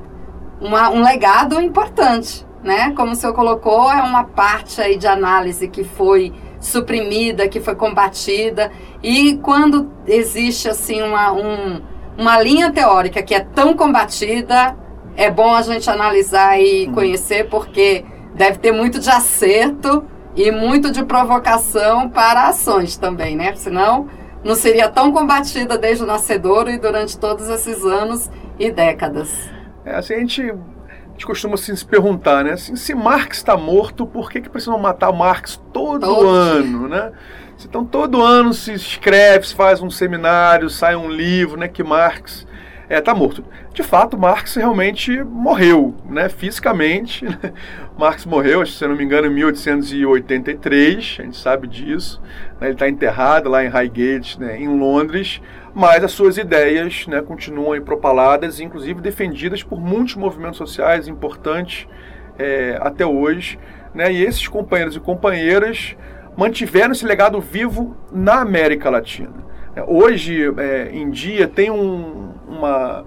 uma, 0.59 0.89
um 0.89 1.03
legado 1.03 1.61
importante. 1.61 2.45
Né? 2.63 2.91
Como 2.95 3.11
o 3.11 3.15
senhor 3.15 3.33
colocou, 3.33 3.91
é 3.91 4.01
uma 4.01 4.23
parte 4.23 4.81
aí 4.81 4.97
de 4.97 5.05
análise 5.05 5.67
que 5.67 5.83
foi 5.83 6.33
suprimida, 6.59 7.47
que 7.47 7.59
foi 7.59 7.75
combatida. 7.75 8.71
E 9.03 9.37
quando 9.37 9.91
existe 10.07 10.67
assim 10.67 11.01
uma, 11.01 11.31
um, 11.31 11.81
uma 12.17 12.41
linha 12.41 12.71
teórica 12.71 13.21
que 13.21 13.35
é 13.35 13.39
tão 13.39 13.75
combatida, 13.75 14.75
é 15.15 15.29
bom 15.29 15.53
a 15.53 15.61
gente 15.61 15.89
analisar 15.89 16.59
e 16.59 16.87
uhum. 16.87 16.93
conhecer, 16.93 17.47
porque 17.49 18.03
deve 18.33 18.57
ter 18.57 18.71
muito 18.71 18.99
de 18.99 19.09
acerto 19.09 20.03
e 20.35 20.51
muito 20.51 20.91
de 20.91 21.03
provocação 21.03 22.09
para 22.09 22.47
ações 22.47 22.97
também, 22.97 23.35
né? 23.35 23.55
Senão 23.55 24.07
não 24.43 24.55
seria 24.55 24.89
tão 24.89 25.11
combatida 25.11 25.77
desde 25.77 26.03
o 26.03 26.07
nascedor 26.07 26.67
e 26.67 26.77
durante 26.77 27.17
todos 27.17 27.47
esses 27.47 27.83
anos 27.85 28.29
e 28.59 28.69
décadas. 28.69 29.54
É, 29.85 29.95
assim, 29.95 30.15
a 30.15 30.19
gente, 30.19 30.41
a 30.41 31.11
gente 31.11 31.25
costuma 31.25 31.53
assim, 31.53 31.75
se 31.75 31.85
perguntar, 31.85 32.43
né? 32.43 32.53
Assim, 32.53 32.75
se 32.75 32.95
Marx 32.95 33.37
está 33.37 33.55
morto, 33.55 34.05
por 34.05 34.31
que, 34.31 34.41
que 34.41 34.49
precisam 34.49 34.77
matar 34.79 35.11
Marx 35.11 35.61
todo, 35.71 36.01
todo 36.01 36.27
ano, 36.27 36.87
né? 36.87 37.11
Então 37.63 37.85
todo 37.85 38.21
ano 38.21 38.53
se 38.53 38.73
escreve, 38.73 39.47
se 39.47 39.55
faz 39.55 39.81
um 39.81 39.89
seminário, 39.89 40.69
sai 40.69 40.95
um 40.95 41.09
livro, 41.09 41.57
né, 41.57 41.67
que 41.67 41.83
Marx 41.83 42.45
é, 42.87 43.01
tá 43.01 43.15
morto. 43.15 43.43
De 43.73 43.81
fato, 43.81 44.17
Marx 44.17 44.55
realmente 44.55 45.23
morreu, 45.23 45.95
né, 46.07 46.29
fisicamente. 46.29 47.25
Né? 47.25 47.37
Marx 47.97 48.25
morreu, 48.25 48.65
se 48.65 48.83
eu 48.83 48.89
não 48.89 48.95
me 48.95 49.03
engano, 49.03 49.27
em 49.27 49.33
1883, 49.33 51.17
a 51.19 51.23
gente 51.23 51.37
sabe 51.37 51.67
disso. 51.67 52.21
Né, 52.59 52.67
ele 52.67 52.73
está 52.73 52.87
enterrado 52.87 53.49
lá 53.49 53.63
em 53.63 53.67
Highgate, 53.67 54.39
né, 54.39 54.59
em 54.59 54.67
Londres, 54.67 55.41
mas 55.73 56.03
as 56.03 56.11
suas 56.11 56.37
ideias 56.37 57.07
né, 57.07 57.21
continuam 57.21 57.81
propaladas, 57.81 58.59
inclusive 58.59 59.01
defendidas 59.01 59.63
por 59.63 59.79
muitos 59.79 60.15
movimentos 60.15 60.57
sociais 60.57 61.07
importantes 61.07 61.87
é, 62.37 62.77
até 62.81 63.05
hoje. 63.05 63.57
Né, 63.93 64.11
e 64.11 64.23
esses 64.23 64.47
companheiros 64.47 64.95
e 64.95 64.99
companheiras 64.99 65.95
mantiveram 66.37 66.91
esse 66.91 67.05
legado 67.05 67.39
vivo 67.39 67.95
na 68.11 68.41
América 68.41 68.89
Latina. 68.89 69.45
Hoje 69.87 70.53
é, 70.57 70.89
em 70.93 71.09
dia 71.09 71.47
tem 71.47 71.69
um, 71.69 72.31
uma, 72.47 73.05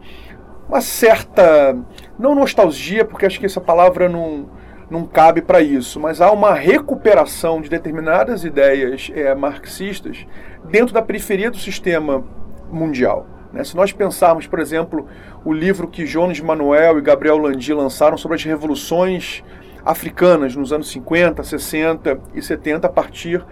uma 0.68 0.80
certa, 0.82 1.76
não 2.18 2.34
nostalgia, 2.34 3.04
porque 3.04 3.24
acho 3.24 3.40
que 3.40 3.46
essa 3.46 3.60
palavra 3.60 4.06
não, 4.06 4.50
não 4.90 5.06
cabe 5.06 5.40
para 5.40 5.62
isso, 5.62 5.98
mas 5.98 6.20
há 6.20 6.30
uma 6.30 6.52
recuperação 6.52 7.62
de 7.62 7.70
determinadas 7.70 8.44
ideias 8.44 9.10
é, 9.14 9.34
marxistas 9.34 10.26
dentro 10.64 10.92
da 10.92 11.00
periferia 11.00 11.50
do 11.50 11.56
sistema 11.56 12.22
mundial. 12.70 13.26
Né? 13.50 13.64
Se 13.64 13.74
nós 13.74 13.90
pensarmos, 13.90 14.46
por 14.46 14.58
exemplo, 14.58 15.06
o 15.44 15.54
livro 15.54 15.88
que 15.88 16.04
Jones 16.04 16.40
Manuel 16.40 16.98
e 16.98 17.02
Gabriel 17.02 17.38
Landi 17.38 17.72
lançaram 17.72 18.18
sobre 18.18 18.36
as 18.36 18.44
revoluções 18.44 19.42
africanas 19.84 20.54
nos 20.54 20.70
anos 20.70 20.90
50, 20.90 21.42
60 21.42 22.20
e 22.34 22.42
70 22.42 22.86
a 22.86 22.90
partir 22.90 23.42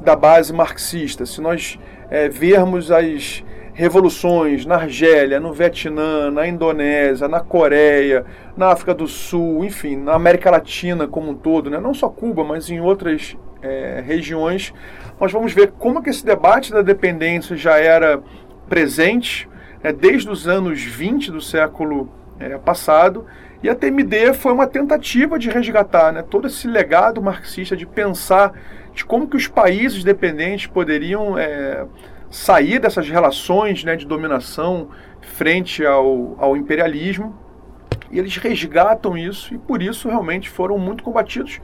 da 0.00 0.16
base 0.16 0.52
marxista. 0.52 1.24
Se 1.24 1.40
nós 1.40 1.78
é, 2.10 2.28
vermos 2.28 2.90
as 2.90 3.44
revoluções 3.74 4.64
na 4.64 4.76
Argélia, 4.76 5.40
no 5.40 5.52
Vietnã, 5.52 6.30
na 6.30 6.46
Indonésia, 6.46 7.26
na 7.26 7.40
Coreia, 7.40 8.24
na 8.56 8.68
África 8.68 8.94
do 8.94 9.08
Sul, 9.08 9.64
enfim, 9.64 9.96
na 9.96 10.14
América 10.14 10.50
Latina 10.50 11.08
como 11.08 11.32
um 11.32 11.34
todo, 11.34 11.68
né? 11.68 11.80
não 11.80 11.92
só 11.92 12.08
Cuba, 12.08 12.44
mas 12.44 12.70
em 12.70 12.80
outras 12.80 13.36
é, 13.60 14.02
regiões, 14.06 14.72
nós 15.20 15.32
vamos 15.32 15.52
ver 15.52 15.72
como 15.72 16.00
que 16.00 16.10
esse 16.10 16.24
debate 16.24 16.72
da 16.72 16.82
dependência 16.82 17.56
já 17.56 17.76
era 17.78 18.22
presente 18.68 19.48
né, 19.82 19.92
desde 19.92 20.30
os 20.30 20.46
anos 20.46 20.80
20 20.80 21.32
do 21.32 21.40
século 21.40 22.08
é, 22.38 22.56
passado 22.58 23.26
e 23.60 23.68
a 23.68 23.74
TMD 23.74 24.34
foi 24.34 24.52
uma 24.52 24.66
tentativa 24.66 25.38
de 25.38 25.48
resgatar 25.48 26.12
né, 26.12 26.22
todo 26.22 26.46
esse 26.46 26.68
legado 26.68 27.22
marxista, 27.22 27.74
de 27.76 27.86
pensar 27.86 28.52
de 28.94 29.04
como 29.04 29.28
que 29.28 29.36
os 29.36 29.48
países 29.48 30.04
dependentes 30.04 30.66
poderiam 30.66 31.36
é, 31.36 31.84
sair 32.30 32.78
dessas 32.78 33.08
relações 33.08 33.82
né, 33.84 33.96
de 33.96 34.06
dominação 34.06 34.88
frente 35.20 35.84
ao, 35.84 36.36
ao 36.38 36.56
imperialismo. 36.56 37.38
E 38.10 38.18
eles 38.18 38.36
resgatam 38.36 39.18
isso 39.18 39.52
e 39.52 39.58
por 39.58 39.82
isso 39.82 40.08
realmente 40.08 40.48
foram 40.48 40.78
muito 40.78 41.02
combatidos. 41.02 41.60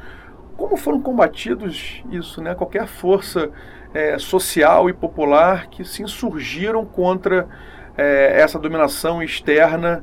Como 0.56 0.76
foram 0.76 1.00
combatidos 1.00 2.02
isso? 2.10 2.42
Né? 2.42 2.54
Qualquer 2.54 2.86
força 2.86 3.50
é, 3.94 4.18
social 4.18 4.90
e 4.90 4.92
popular 4.92 5.68
que 5.68 5.84
se 5.84 6.02
insurgiram 6.02 6.84
contra 6.84 7.48
é, 7.96 8.40
essa 8.40 8.58
dominação 8.58 9.22
externa 9.22 10.02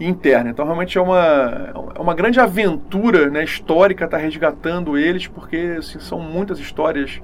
interna. 0.00 0.50
Então, 0.50 0.64
realmente 0.64 0.96
é 0.96 1.00
uma, 1.00 1.72
é 1.94 2.00
uma 2.00 2.14
grande 2.14 2.38
aventura 2.38 3.28
né, 3.28 3.42
histórica 3.42 4.04
estar 4.04 4.16
tá 4.16 4.22
resgatando 4.22 4.96
eles, 4.96 5.26
porque 5.26 5.76
assim, 5.78 5.98
são 5.98 6.20
muitas 6.20 6.58
histórias 6.58 7.20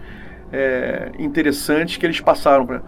é, 0.52 1.12
interessantes 1.19 1.97
que 1.97 2.07
eles 2.07 2.21
passaram. 2.21 2.66
Pra... 2.66 2.83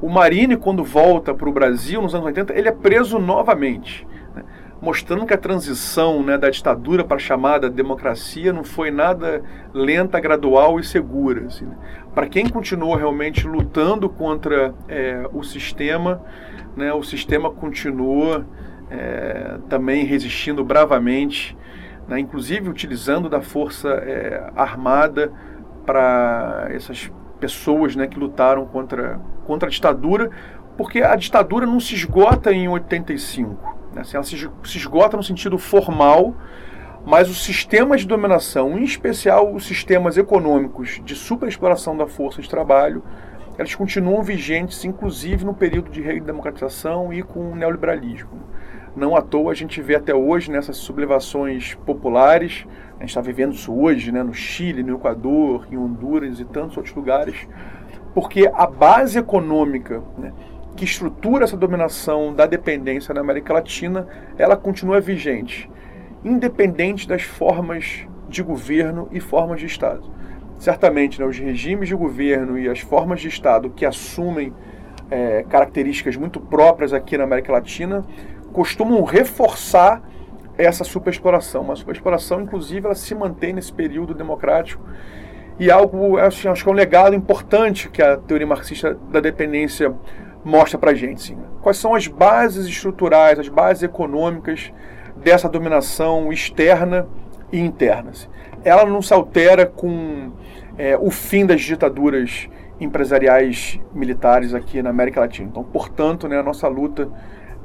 O 0.00 0.08
Marini, 0.08 0.56
quando 0.56 0.84
volta 0.84 1.34
para 1.34 1.48
o 1.48 1.52
Brasil, 1.52 2.00
nos 2.02 2.14
anos 2.14 2.26
80, 2.26 2.52
ele 2.54 2.68
é 2.68 2.72
preso 2.72 3.18
novamente, 3.18 4.06
né, 4.34 4.42
mostrando 4.80 5.26
que 5.26 5.34
a 5.34 5.38
transição 5.38 6.22
né, 6.22 6.36
da 6.36 6.50
ditadura 6.50 7.04
para 7.04 7.16
a 7.16 7.20
chamada 7.20 7.68
democracia 7.70 8.52
não 8.52 8.64
foi 8.64 8.90
nada 8.90 9.42
lenta, 9.72 10.20
gradual 10.20 10.78
e 10.78 10.84
segura. 10.84 11.46
Assim, 11.46 11.64
né? 11.64 11.76
Para 12.14 12.26
quem 12.26 12.48
continuou 12.48 12.94
realmente 12.96 13.46
lutando 13.46 14.08
contra 14.08 14.74
é, 14.88 15.28
o 15.32 15.42
sistema, 15.42 16.22
né, 16.76 16.92
o 16.92 17.02
sistema 17.02 17.50
continua 17.50 18.46
é, 18.90 19.58
também 19.68 20.04
resistindo 20.04 20.64
bravamente, 20.64 21.56
né, 22.08 22.18
inclusive 22.18 22.68
utilizando 22.68 23.28
da 23.28 23.40
força 23.40 23.88
é, 23.88 24.50
armada 24.56 25.32
para 25.86 26.68
essas 26.70 27.10
pessoas 27.38 27.96
né, 27.96 28.06
que 28.06 28.18
lutaram 28.18 28.66
contra, 28.66 29.20
contra 29.46 29.68
a 29.68 29.70
ditadura, 29.70 30.30
porque 30.76 31.02
a 31.02 31.14
ditadura 31.14 31.66
não 31.66 31.80
se 31.80 31.94
esgota 31.94 32.52
em 32.52 32.68
85. 32.68 33.76
Né, 33.94 34.02
assim, 34.02 34.16
ela 34.16 34.24
se, 34.24 34.76
esgota 34.76 35.16
no 35.16 35.22
sentido 35.22 35.56
formal, 35.56 36.34
mas 37.04 37.30
os 37.30 37.42
sistemas 37.44 38.02
de 38.02 38.06
dominação, 38.06 38.78
em 38.78 38.84
especial 38.84 39.54
os 39.54 39.64
sistemas 39.66 40.16
econômicos 40.18 41.00
de 41.04 41.14
superexploração 41.14 41.96
da 41.96 42.06
força 42.06 42.42
de 42.42 42.48
trabalho, 42.48 43.02
elas 43.56 43.74
continuam 43.74 44.22
vigentes, 44.22 44.84
inclusive 44.84 45.44
no 45.44 45.54
período 45.54 45.90
de 45.90 46.00
redemocratização 46.00 47.12
e 47.12 47.22
com 47.22 47.52
o 47.52 47.54
neoliberalismo. 47.54 48.30
Não 48.96 49.16
à 49.16 49.22
toa 49.22 49.52
a 49.52 49.54
gente 49.54 49.80
vê 49.80 49.94
até 49.94 50.14
hoje 50.14 50.50
nessas 50.50 50.76
sublevações 50.76 51.74
populares, 51.86 52.66
a 52.96 53.00
gente 53.00 53.10
está 53.10 53.20
vivendo 53.20 53.54
isso 53.54 53.72
hoje 53.72 54.10
né, 54.10 54.22
no 54.22 54.34
Chile, 54.34 54.82
no 54.82 54.96
Equador, 54.96 55.66
em 55.70 55.76
Honduras 55.76 56.40
e 56.40 56.44
tantos 56.44 56.76
outros 56.76 56.94
lugares, 56.94 57.48
porque 58.12 58.50
a 58.52 58.66
base 58.66 59.18
econômica 59.18 60.02
né, 60.18 60.32
que 60.76 60.84
estrutura 60.84 61.44
essa 61.44 61.56
dominação 61.56 62.34
da 62.34 62.46
dependência 62.46 63.14
na 63.14 63.20
América 63.20 63.52
Latina, 63.52 64.06
ela 64.36 64.56
continua 64.56 65.00
vigente, 65.00 65.70
independente 66.24 67.06
das 67.06 67.22
formas 67.22 68.06
de 68.28 68.42
governo 68.42 69.08
e 69.12 69.20
formas 69.20 69.60
de 69.60 69.66
Estado. 69.66 70.02
Certamente, 70.58 71.20
né, 71.20 71.26
os 71.26 71.38
regimes 71.38 71.88
de 71.88 71.94
governo 71.94 72.58
e 72.58 72.68
as 72.68 72.80
formas 72.80 73.20
de 73.20 73.28
Estado 73.28 73.70
que 73.70 73.86
assumem 73.86 74.52
é, 75.10 75.44
características 75.48 76.16
muito 76.16 76.40
próprias 76.40 76.92
aqui 76.92 77.16
na 77.16 77.24
América 77.24 77.52
Latina 77.52 78.04
costumam 78.52 79.02
reforçar 79.04 80.02
essa 80.56 80.84
superexploração. 80.84 81.62
Uma 81.62 81.76
superexploração, 81.76 82.42
inclusive, 82.42 82.86
ela 82.86 82.94
se 82.94 83.14
mantém 83.14 83.52
nesse 83.52 83.72
período 83.72 84.14
democrático 84.14 84.82
e 85.58 85.70
algo, 85.70 86.16
acho, 86.16 86.48
acho 86.48 86.62
que 86.62 86.68
é 86.68 86.72
um 86.72 86.74
legado 86.74 87.14
importante 87.14 87.88
que 87.88 88.02
a 88.02 88.16
teoria 88.16 88.46
marxista 88.46 88.94
da 89.10 89.20
dependência 89.20 89.94
mostra 90.44 90.78
para 90.78 90.94
gente. 90.94 91.22
Sim. 91.22 91.38
Quais 91.60 91.76
são 91.76 91.94
as 91.94 92.06
bases 92.06 92.66
estruturais, 92.66 93.38
as 93.38 93.48
bases 93.48 93.82
econômicas 93.82 94.72
dessa 95.16 95.48
dominação 95.48 96.32
externa 96.32 97.06
e 97.52 97.60
interna? 97.60 98.10
Ela 98.64 98.86
não 98.86 99.02
se 99.02 99.12
altera 99.12 99.66
com 99.66 100.32
é, 100.78 100.96
o 100.96 101.10
fim 101.10 101.44
das 101.44 101.60
ditaduras 101.60 102.48
empresariais 102.80 103.78
militares 103.92 104.54
aqui 104.54 104.82
na 104.82 104.88
América 104.88 105.20
Latina. 105.20 105.48
Então, 105.50 105.62
portanto, 105.62 106.26
né, 106.26 106.38
a 106.38 106.42
nossa 106.42 106.66
luta 106.68 107.10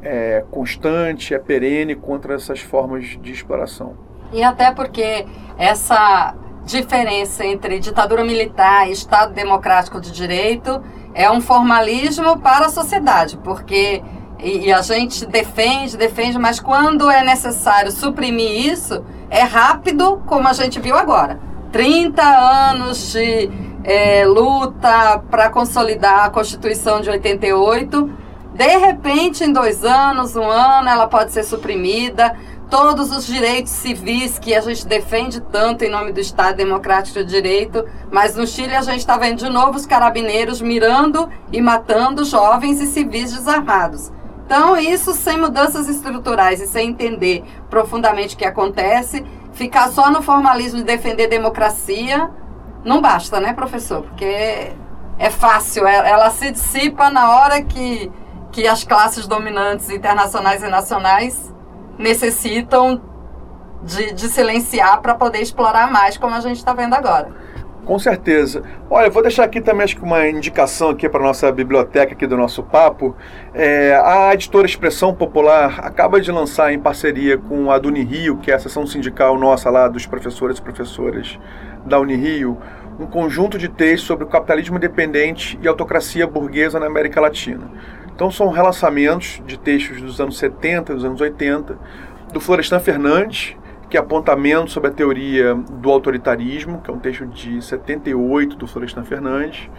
é 0.06 0.46
constante, 0.52 1.34
é 1.34 1.40
perene 1.40 1.96
contra 1.96 2.36
essas 2.36 2.62
formas 2.62 3.18
de 3.20 3.32
exploração. 3.32 3.98
E 4.32 4.44
até 4.44 4.72
porque 4.72 5.26
essa 5.58 6.36
diferença 6.64 7.44
entre 7.46 7.80
ditadura 7.80 8.24
militar 8.24 8.88
e 8.88 8.92
Estado 8.92 9.34
democrático 9.34 10.00
de 10.00 10.12
direito 10.12 10.82
é 11.14 11.30
um 11.30 11.42
formalismo 11.42 12.40
para 12.40 12.68
a 12.68 12.70
sociedade, 12.70 13.38
porque 13.38 14.04
e, 14.40 14.72
a 14.72 14.82
gente 14.82 15.26
defende, 15.26 15.98
defende, 15.98 16.38
mas 16.38 16.60
quando 16.60 17.10
é 17.10 17.24
necessário 17.24 17.92
suprimir 17.92 18.72
isso, 18.72 19.04
é 19.30 19.42
rápido, 19.42 20.22
como 20.26 20.48
a 20.48 20.54
gente 20.54 20.80
viu 20.80 20.96
agora. 20.96 21.40
30 21.72 22.22
anos 22.22 23.12
de 23.12 23.50
é, 23.84 24.26
luta 24.26 25.20
para 25.32 25.50
consolidar 25.50 26.26
a 26.26 26.30
Constituição 26.30 27.02
de 27.02 27.10
88 27.10 28.25
de 28.56 28.78
repente, 28.78 29.44
em 29.44 29.52
dois 29.52 29.84
anos, 29.84 30.34
um 30.38 30.50
ano, 30.50 30.88
ela 30.88 31.08
pode 31.08 31.34
ser 31.34 31.44
suprimida. 31.44 32.38
Todos 32.70 33.12
os 33.12 33.28
direitos 33.28 33.74
civis 33.74 34.40
que 34.40 34.56
a 34.56 34.62
gente 34.62 34.88
defende 34.88 35.42
tanto 35.42 35.84
em 35.84 35.90
nome 35.90 36.14
do 36.14 36.22
Estado 36.22 36.56
Democrático 36.56 37.20
de 37.20 37.26
Direito, 37.26 37.86
mas 38.10 38.34
no 38.36 38.48
Chile 38.48 38.74
a 38.74 38.82
gente 38.82 39.00
está 39.00 39.18
vendo 39.18 39.40
de 39.40 39.50
novo 39.50 39.78
os 39.78 39.86
carabineiros 39.86 40.62
mirando 40.62 41.30
e 41.52 41.62
matando 41.62 42.24
jovens 42.24 42.80
e 42.80 42.88
civis 42.88 43.34
desarmados. 43.34 44.10
Então, 44.46 44.78
isso 44.78 45.14
sem 45.14 45.38
mudanças 45.38 45.90
estruturais 45.90 46.62
e 46.62 46.68
sem 46.68 46.90
entender 46.92 47.44
profundamente 47.70 48.36
o 48.36 48.38
que 48.38 48.46
acontece, 48.46 49.26
ficar 49.52 49.90
só 49.90 50.10
no 50.10 50.22
formalismo 50.22 50.80
de 50.80 50.86
defender 50.86 51.28
democracia, 51.28 52.30
não 52.86 53.02
basta, 53.02 53.40
né, 53.42 53.52
professor? 53.52 54.02
Porque 54.04 54.72
é 55.20 55.30
fácil, 55.30 55.86
é, 55.86 56.10
ela 56.10 56.30
se 56.30 56.52
dissipa 56.52 57.10
na 57.10 57.36
hora 57.36 57.62
que 57.62 58.10
que 58.56 58.66
as 58.66 58.86
classes 58.86 59.28
dominantes 59.28 59.90
internacionais 59.90 60.64
e 60.64 60.70
nacionais 60.70 61.54
necessitam 62.00 63.02
de, 63.84 64.14
de 64.14 64.30
silenciar 64.30 65.02
para 65.02 65.14
poder 65.14 65.40
explorar 65.40 65.92
mais, 65.92 66.18
como 66.18 66.34
a 66.34 66.40
gente 66.40 66.56
está 66.56 66.74
vendo 66.74 66.94
agora. 66.94 67.34
Com 67.84 68.00
certeza. 68.00 68.64
Olha, 68.90 69.10
vou 69.10 69.22
deixar 69.22 69.44
aqui 69.44 69.60
também 69.60 69.84
acho 69.84 69.98
que 69.98 70.02
uma 70.02 70.26
indicação 70.30 70.90
aqui 70.90 71.10
para 71.10 71.22
nossa 71.22 71.52
biblioteca 71.52 72.14
aqui 72.14 72.26
do 72.26 72.38
nosso 72.38 72.64
papo. 72.64 73.14
É, 73.54 73.94
a 74.02 74.34
editora 74.34 74.66
Expressão 74.66 75.14
Popular 75.14 75.82
acaba 75.84 76.22
de 76.22 76.32
lançar 76.32 76.72
em 76.72 76.80
parceria 76.80 77.38
com 77.38 77.70
a 77.70 77.78
do 77.78 77.90
Unirio, 77.90 78.38
que 78.38 78.52
é 78.52 78.56
a 78.56 78.60
seção 78.60 78.88
sindical 78.88 79.38
nossa 79.38 79.70
lá 79.70 79.90
dos 79.90 80.06
professores 80.06 80.60
e 80.60 80.62
professoras 80.62 81.38
da 81.86 82.00
Unirio, 82.00 82.58
um 82.98 83.06
conjunto 83.06 83.58
de 83.58 83.68
textos 83.68 84.08
sobre 84.08 84.24
o 84.24 84.28
capitalismo 84.28 84.78
independente 84.78 85.60
e 85.62 85.68
autocracia 85.68 86.26
burguesa 86.26 86.80
na 86.80 86.86
América 86.86 87.20
Latina. 87.20 87.70
Então 88.16 88.32
são 88.32 88.50
relançamentos 88.50 89.42
de 89.46 89.60
textos 89.60 90.02
dos 90.02 90.22
anos 90.22 90.38
70 90.38 90.94
e 90.94 90.96
dos 90.96 91.04
anos 91.04 91.20
80, 91.20 91.78
do 92.32 92.40
Florestan 92.40 92.80
Fernandes, 92.80 93.58
que 93.90 93.98
é 93.98 94.00
apontamento 94.00 94.72
sobre 94.72 94.90
a 94.90 94.94
teoria 94.94 95.54
do 95.54 95.92
autoritarismo, 95.92 96.82
que 96.82 96.90
é 96.90 96.94
um 96.94 97.00
texto 97.00 97.26
de 97.28 97.62
78 97.62 98.56
do 98.56 98.66
Florestan 98.68 99.04
Fernandes. 99.04 99.70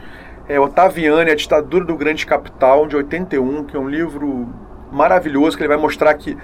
É 0.48 0.60
Otaviani, 0.60 1.30
A 1.30 1.34
Ditadura 1.34 1.84
do 1.84 1.96
Grande 1.96 2.26
Capital, 2.26 2.86
de 2.86 2.94
81, 2.94 3.64
que 3.64 3.76
é 3.76 3.80
um 3.80 3.88
livro 3.88 4.46
maravilhoso, 4.92 5.56
que 5.56 5.62
ele 5.62 5.68
vai 5.68 5.78
mostrar 5.78 6.12
que 6.14 6.36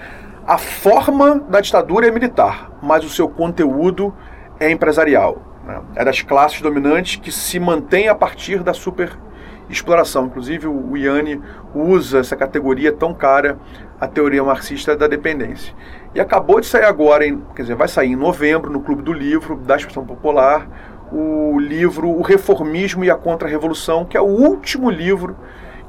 a 0.45 0.57
forma 0.57 1.39
da 1.39 1.61
ditadura 1.61 2.07
é 2.07 2.11
militar, 2.11 2.71
mas 2.81 3.05
o 3.05 3.09
seu 3.09 3.29
conteúdo 3.29 4.13
é 4.59 4.69
empresarial. 4.69 5.41
Né? 5.65 5.81
É 5.95 6.03
das 6.03 6.21
classes 6.21 6.59
dominantes 6.59 7.15
que 7.15 7.31
se 7.31 7.59
mantém 7.59 8.09
a 8.09 8.15
partir 8.15 8.61
da 8.61 8.73
super 8.73 9.17
exploração. 9.73 10.25
Inclusive, 10.25 10.67
o 10.67 10.95
Iane 10.95 11.41
usa 11.73 12.19
essa 12.19 12.35
categoria 12.35 12.91
tão 12.91 13.13
cara, 13.13 13.57
a 13.99 14.07
teoria 14.07 14.43
marxista 14.43 14.95
da 14.95 15.07
dependência. 15.07 15.73
E 16.15 16.19
acabou 16.19 16.59
de 16.59 16.67
sair 16.67 16.85
agora, 16.85 17.25
em, 17.25 17.41
quer 17.55 17.63
dizer, 17.63 17.75
vai 17.75 17.87
sair 17.87 18.11
em 18.11 18.15
novembro, 18.15 18.71
no 18.71 18.81
Clube 18.81 19.01
do 19.01 19.13
Livro, 19.13 19.55
da 19.57 19.75
Expressão 19.75 20.05
Popular, 20.05 20.67
o 21.11 21.59
livro 21.59 22.09
O 22.09 22.21
Reformismo 22.21 23.03
e 23.03 23.11
a 23.11 23.15
Contra-Revolução, 23.15 24.05
que 24.05 24.17
é 24.17 24.21
o 24.21 24.25
último 24.25 24.89
livro 24.89 25.35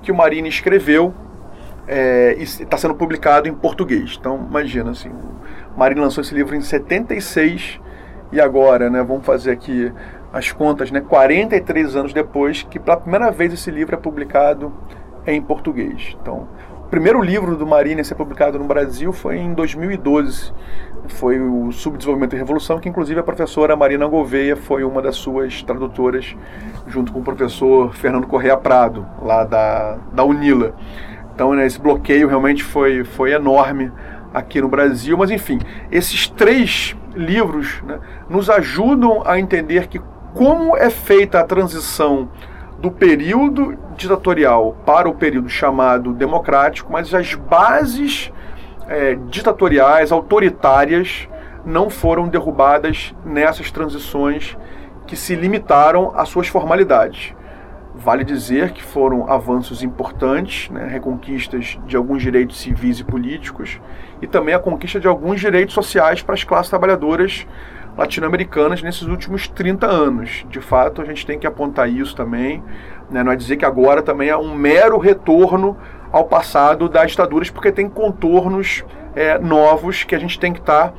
que 0.02 0.12
o 0.12 0.14
Marini 0.14 0.48
escreveu 0.48 1.14
é, 1.88 2.36
e 2.38 2.42
está 2.42 2.76
sendo 2.76 2.94
publicado 2.94 3.48
em 3.48 3.54
português. 3.54 4.16
Então, 4.18 4.46
imagina, 4.48 4.90
assim, 4.90 5.08
o 5.08 5.78
Marini 5.78 6.00
lançou 6.00 6.22
esse 6.22 6.34
livro 6.34 6.54
em 6.54 6.60
76 6.60 7.80
e 8.32 8.40
agora, 8.40 8.90
né, 8.90 9.02
vamos 9.02 9.24
fazer 9.24 9.50
aqui 9.50 9.92
as 10.34 10.50
contas, 10.50 10.90
né, 10.90 11.00
43 11.00 11.94
anos 11.94 12.12
depois, 12.12 12.64
que 12.64 12.80
pela 12.80 12.96
primeira 12.96 13.30
vez 13.30 13.52
esse 13.52 13.70
livro 13.70 13.94
é 13.94 13.98
publicado 13.98 14.72
em 15.24 15.40
português. 15.40 16.16
Então, 16.20 16.48
o 16.80 16.88
primeiro 16.90 17.22
livro 17.22 17.56
do 17.56 17.64
Marini 17.64 18.00
a 18.00 18.04
ser 18.04 18.16
publicado 18.16 18.58
no 18.58 18.64
Brasil 18.64 19.12
foi 19.12 19.36
em 19.36 19.54
2012. 19.54 20.52
Foi 21.06 21.38
o 21.38 21.70
Subdesenvolvimento 21.70 22.34
e 22.34 22.38
Revolução, 22.38 22.80
que 22.80 22.88
inclusive 22.88 23.20
a 23.20 23.22
professora 23.22 23.76
Marina 23.76 24.08
Gouveia 24.08 24.56
foi 24.56 24.82
uma 24.82 25.00
das 25.00 25.14
suas 25.14 25.62
tradutoras, 25.62 26.34
junto 26.88 27.12
com 27.12 27.20
o 27.20 27.22
professor 27.22 27.94
Fernando 27.94 28.26
Correia 28.26 28.56
Prado, 28.56 29.06
lá 29.22 29.44
da, 29.44 29.98
da 30.12 30.24
Unila. 30.24 30.74
Então, 31.32 31.54
né, 31.54 31.64
esse 31.64 31.80
bloqueio 31.80 32.26
realmente 32.26 32.64
foi, 32.64 33.04
foi 33.04 33.30
enorme 33.30 33.92
aqui 34.32 34.60
no 34.60 34.68
Brasil. 34.68 35.16
Mas, 35.16 35.30
enfim, 35.30 35.60
esses 35.92 36.26
três 36.26 36.96
livros 37.14 37.80
né, 37.84 38.00
nos 38.28 38.50
ajudam 38.50 39.22
a 39.24 39.38
entender 39.38 39.86
que 39.86 40.00
como 40.34 40.76
é 40.76 40.90
feita 40.90 41.40
a 41.40 41.44
transição 41.44 42.28
do 42.78 42.90
período 42.90 43.78
ditatorial 43.96 44.76
para 44.84 45.08
o 45.08 45.14
período 45.14 45.48
chamado 45.48 46.12
democrático, 46.12 46.92
mas 46.92 47.14
as 47.14 47.34
bases 47.34 48.32
é, 48.88 49.14
ditatoriais, 49.28 50.10
autoritárias, 50.10 51.28
não 51.64 51.88
foram 51.88 52.28
derrubadas 52.28 53.14
nessas 53.24 53.70
transições 53.70 54.56
que 55.06 55.16
se 55.16 55.36
limitaram 55.36 56.12
às 56.16 56.28
suas 56.28 56.48
formalidades. 56.48 57.32
Vale 57.94 58.24
dizer 58.24 58.72
que 58.72 58.82
foram 58.82 59.30
avanços 59.30 59.84
importantes, 59.84 60.68
né, 60.68 60.88
reconquistas 60.88 61.78
de 61.86 61.96
alguns 61.96 62.20
direitos 62.20 62.58
civis 62.58 62.98
e 62.98 63.04
políticos, 63.04 63.80
e 64.20 64.26
também 64.26 64.52
a 64.52 64.58
conquista 64.58 64.98
de 64.98 65.06
alguns 65.06 65.40
direitos 65.40 65.74
sociais 65.74 66.20
para 66.20 66.34
as 66.34 66.42
classes 66.42 66.68
trabalhadoras 66.68 67.46
latino-americanas 67.96 68.82
nesses 68.82 69.02
últimos 69.02 69.48
30 69.48 69.86
anos. 69.86 70.44
De 70.48 70.60
fato, 70.60 71.00
a 71.00 71.04
gente 71.04 71.24
tem 71.26 71.38
que 71.38 71.46
apontar 71.46 71.88
isso 71.88 72.14
também. 72.14 72.62
Né? 73.10 73.22
Não 73.22 73.32
é 73.32 73.36
dizer 73.36 73.56
que 73.56 73.64
agora 73.64 74.02
também 74.02 74.28
é 74.28 74.36
um 74.36 74.54
mero 74.54 74.98
retorno 74.98 75.76
ao 76.10 76.24
passado 76.24 76.88
das 76.88 77.10
ditaduras, 77.10 77.50
porque 77.50 77.72
tem 77.72 77.88
contornos 77.88 78.84
é, 79.14 79.38
novos 79.38 80.04
que 80.04 80.14
a 80.14 80.18
gente 80.18 80.38
tem 80.38 80.52
que 80.52 80.60
estar 80.60 80.94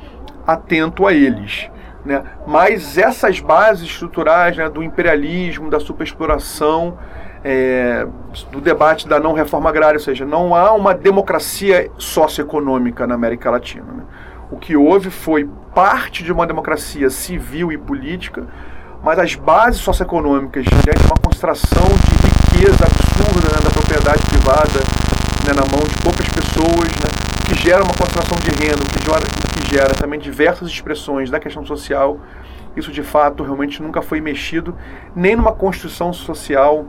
atento 0.46 1.06
a 1.06 1.12
eles. 1.12 1.70
Né? 2.04 2.22
Mas 2.46 2.96
essas 2.96 3.40
bases 3.40 3.84
estruturais 3.84 4.56
né, 4.56 4.68
do 4.68 4.82
imperialismo, 4.82 5.68
da 5.70 5.80
superexploração, 5.80 6.98
é, 7.42 8.06
do 8.50 8.60
debate 8.60 9.08
da 9.08 9.20
não 9.20 9.32
reforma 9.32 9.68
agrária, 9.68 9.98
ou 9.98 10.02
seja, 10.02 10.24
não 10.24 10.54
há 10.54 10.72
uma 10.72 10.94
democracia 10.94 11.90
socioeconômica 11.96 13.06
na 13.06 13.14
América 13.14 13.50
Latina. 13.50 13.86
Né? 13.92 14.02
O 14.48 14.56
que 14.56 14.76
houve 14.76 15.10
foi 15.10 15.48
parte 15.74 16.22
de 16.22 16.32
uma 16.32 16.46
democracia 16.46 17.10
civil 17.10 17.72
e 17.72 17.78
política, 17.78 18.46
mas 19.02 19.18
as 19.18 19.34
bases 19.34 19.80
socioeconômicas, 19.80 20.64
diante 20.64 21.00
de 21.00 21.06
uma 21.06 21.16
concentração 21.20 21.86
de 21.86 22.56
riqueza 22.56 22.84
absurda 22.84 23.48
né, 23.48 23.60
da 23.62 23.70
propriedade 23.70 24.22
privada 24.26 24.80
né, 25.46 25.52
na 25.52 25.66
mão 25.76 25.84
de 25.86 25.96
poucas 26.00 26.28
pessoas, 26.28 26.88
né, 26.88 27.10
que 27.48 27.54
gera 27.56 27.82
uma 27.82 27.92
concentração 27.92 28.38
de 28.38 28.50
renda, 28.50 28.82
que 28.84 29.04
gera, 29.04 29.26
que 29.52 29.74
gera 29.74 29.94
também 29.94 30.20
diversas 30.20 30.68
expressões 30.68 31.28
da 31.28 31.40
questão 31.40 31.66
social. 31.66 32.20
Isso 32.76 32.92
de 32.92 33.02
fato 33.02 33.42
realmente 33.42 33.82
nunca 33.82 34.00
foi 34.00 34.20
mexido, 34.20 34.76
nem 35.14 35.34
numa 35.34 35.52
Constituição 35.52 36.12
Social 36.12 36.86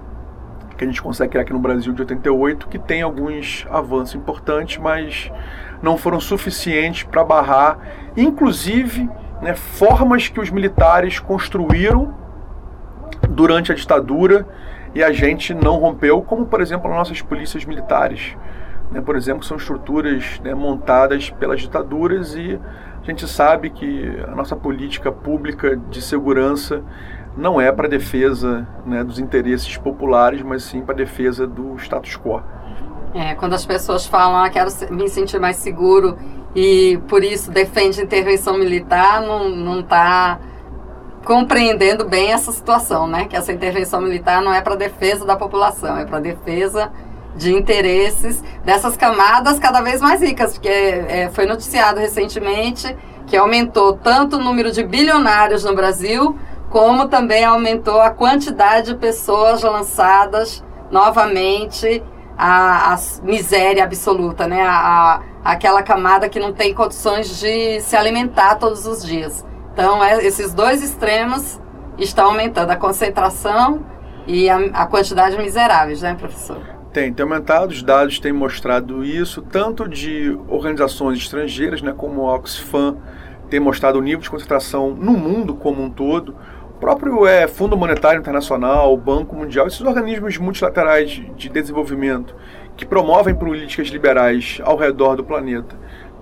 que 0.78 0.84
a 0.84 0.88
gente 0.88 1.02
consegue 1.02 1.32
criar 1.32 1.42
aqui 1.42 1.52
no 1.52 1.60
Brasil 1.60 1.92
de 1.92 2.02
88, 2.02 2.68
que 2.68 2.78
tem 2.78 3.02
alguns 3.02 3.66
avanços 3.70 4.14
importantes, 4.14 4.78
mas 4.78 5.32
não 5.82 5.98
foram 5.98 6.20
suficientes 6.20 7.04
para 7.04 7.24
barrar, 7.24 7.80
inclusive, 8.16 9.10
né, 9.42 9.54
formas 9.54 10.28
que 10.28 10.40
os 10.40 10.50
militares 10.50 11.20
construíram 11.20 12.14
durante 13.30 13.72
a 13.72 13.76
ditadura 13.76 14.48
e 14.96 15.04
a 15.04 15.12
gente 15.12 15.54
não 15.54 15.78
rompeu, 15.78 16.22
como 16.22 16.46
por 16.46 16.62
exemplo 16.62 16.90
as 16.90 16.98
nossas 16.98 17.22
polícias 17.22 17.66
militares. 17.66 18.36
Né, 18.92 19.02
por 19.02 19.16
exemplo, 19.16 19.44
são 19.44 19.58
estruturas 19.58 20.40
né, 20.44 20.54
montadas 20.54 21.30
pelas 21.30 21.62
ditaduras 21.62 22.36
e 22.36 22.60
a 23.02 23.06
gente 23.06 23.28
sabe 23.28 23.70
que 23.70 24.18
a 24.28 24.36
nossa 24.36 24.56
política 24.56 25.12
pública 25.12 25.76
de 25.76 26.02
segurança 26.02 26.84
não 27.38 27.62
é 27.62 27.72
para 27.72 27.88
defesa 27.88 28.68
né, 28.86 29.04
dos 29.04 29.20
interesses 29.20 29.78
populares, 29.78 30.42
mas 30.42 30.64
sim 30.64 30.82
para 30.82 30.96
defesa 30.96 31.46
do 31.46 31.76
status 31.78 32.18
quo. 32.18 32.42
É, 33.18 33.34
quando 33.34 33.56
as 33.56 33.66
pessoas 33.66 34.06
falam, 34.06 34.38
ah, 34.38 34.48
quero 34.48 34.70
me 34.92 35.10
sentir 35.10 35.40
mais 35.40 35.58
seguro 35.58 36.20
e 36.56 37.00
por 37.08 37.24
isso 37.24 37.50
defende 37.50 38.00
intervenção 38.00 38.56
militar, 38.56 39.22
não 39.22 39.80
está 39.80 40.40
compreendendo 41.26 42.06
bem 42.06 42.32
essa 42.32 42.52
situação, 42.52 43.08
né? 43.08 43.26
Que 43.26 43.36
essa 43.36 43.52
intervenção 43.52 44.00
militar 44.00 44.40
não 44.40 44.54
é 44.54 44.62
para 44.62 44.76
defesa 44.76 45.26
da 45.26 45.36
população, 45.36 45.98
é 45.98 46.06
para 46.06 46.20
defesa 46.20 46.92
de 47.36 47.52
interesses 47.52 48.44
dessas 48.64 48.96
camadas 48.96 49.58
cada 49.58 49.82
vez 49.82 50.00
mais 50.00 50.22
ricas, 50.22 50.54
porque 50.54 50.70
é, 50.70 51.32
foi 51.34 51.48
noticiado 51.48 52.00
recentemente 52.00 52.96
que 53.26 53.36
aumentou 53.36 53.94
tanto 53.94 54.38
o 54.38 54.40
número 54.40 54.72
de 54.72 54.84
bilionários 54.84 55.64
no 55.64 55.76
Brasil, 55.76 56.38
como 56.70 57.08
também 57.08 57.44
aumentou 57.44 58.00
a 58.00 58.12
quantidade 58.12 58.94
de 58.94 58.96
pessoas 59.00 59.64
lançadas 59.64 60.64
novamente 60.92 62.04
à, 62.38 62.94
à 62.94 63.00
miséria 63.24 63.84
absoluta, 63.84 64.48
né? 64.48 64.62
A, 64.62 65.22
a, 65.44 65.52
aquela 65.52 65.82
camada 65.82 66.30
que 66.30 66.40
não 66.40 66.54
tem 66.54 66.74
condições 66.74 67.40
de 67.40 67.82
se 67.82 67.96
alimentar 67.96 68.56
todos 68.56 68.86
os 68.86 69.04
dias. 69.04 69.46
Então, 69.74 70.04
é, 70.04 70.26
esses 70.26 70.54
dois 70.54 70.84
extremos 70.84 71.60
estão 71.98 72.28
aumentando 72.28 72.72
a 72.72 72.76
concentração 72.76 73.86
e 74.28 74.50
a, 74.50 74.58
a 74.74 74.86
quantidade 74.86 75.36
de 75.36 75.42
miseráveis, 75.42 76.02
né, 76.02 76.16
professor? 76.16 76.62
Tem, 76.94 77.14
tem 77.14 77.24
aumentado, 77.24 77.72
os 77.72 77.84
dados 77.84 78.20
têm 78.20 78.34
mostrado 78.34 79.04
isso, 79.04 79.42
tanto 79.42 79.88
de 79.88 80.38
organizações 80.48 81.20
estrangeiras, 81.20 81.82
né, 81.82 81.94
como 81.96 82.22
o 82.22 82.36
Oxfam, 82.36 82.98
tem 83.50 83.60
mostrado 83.60 83.98
o 83.98 84.02
nível 84.02 84.20
de 84.20 84.30
concentração 84.30 84.92
no 84.92 85.14
mundo 85.14 85.56
como 85.56 85.82
um 85.82 85.90
todo. 85.90 86.36
O 86.78 86.80
próprio 86.80 87.26
é, 87.26 87.48
Fundo 87.48 87.76
Monetário 87.76 88.20
Internacional, 88.20 88.94
o 88.94 88.98
Banco 88.98 89.36
Mundial, 89.36 89.66
esses 89.66 89.82
organismos 89.82 90.38
multilaterais 90.38 91.10
de 91.36 91.50
desenvolvimento 91.50 92.36
que 92.78 92.86
promovem 92.86 93.34
políticas 93.34 93.88
liberais 93.88 94.60
ao 94.64 94.78
redor 94.78 95.16
do 95.16 95.24
planeta 95.24 95.76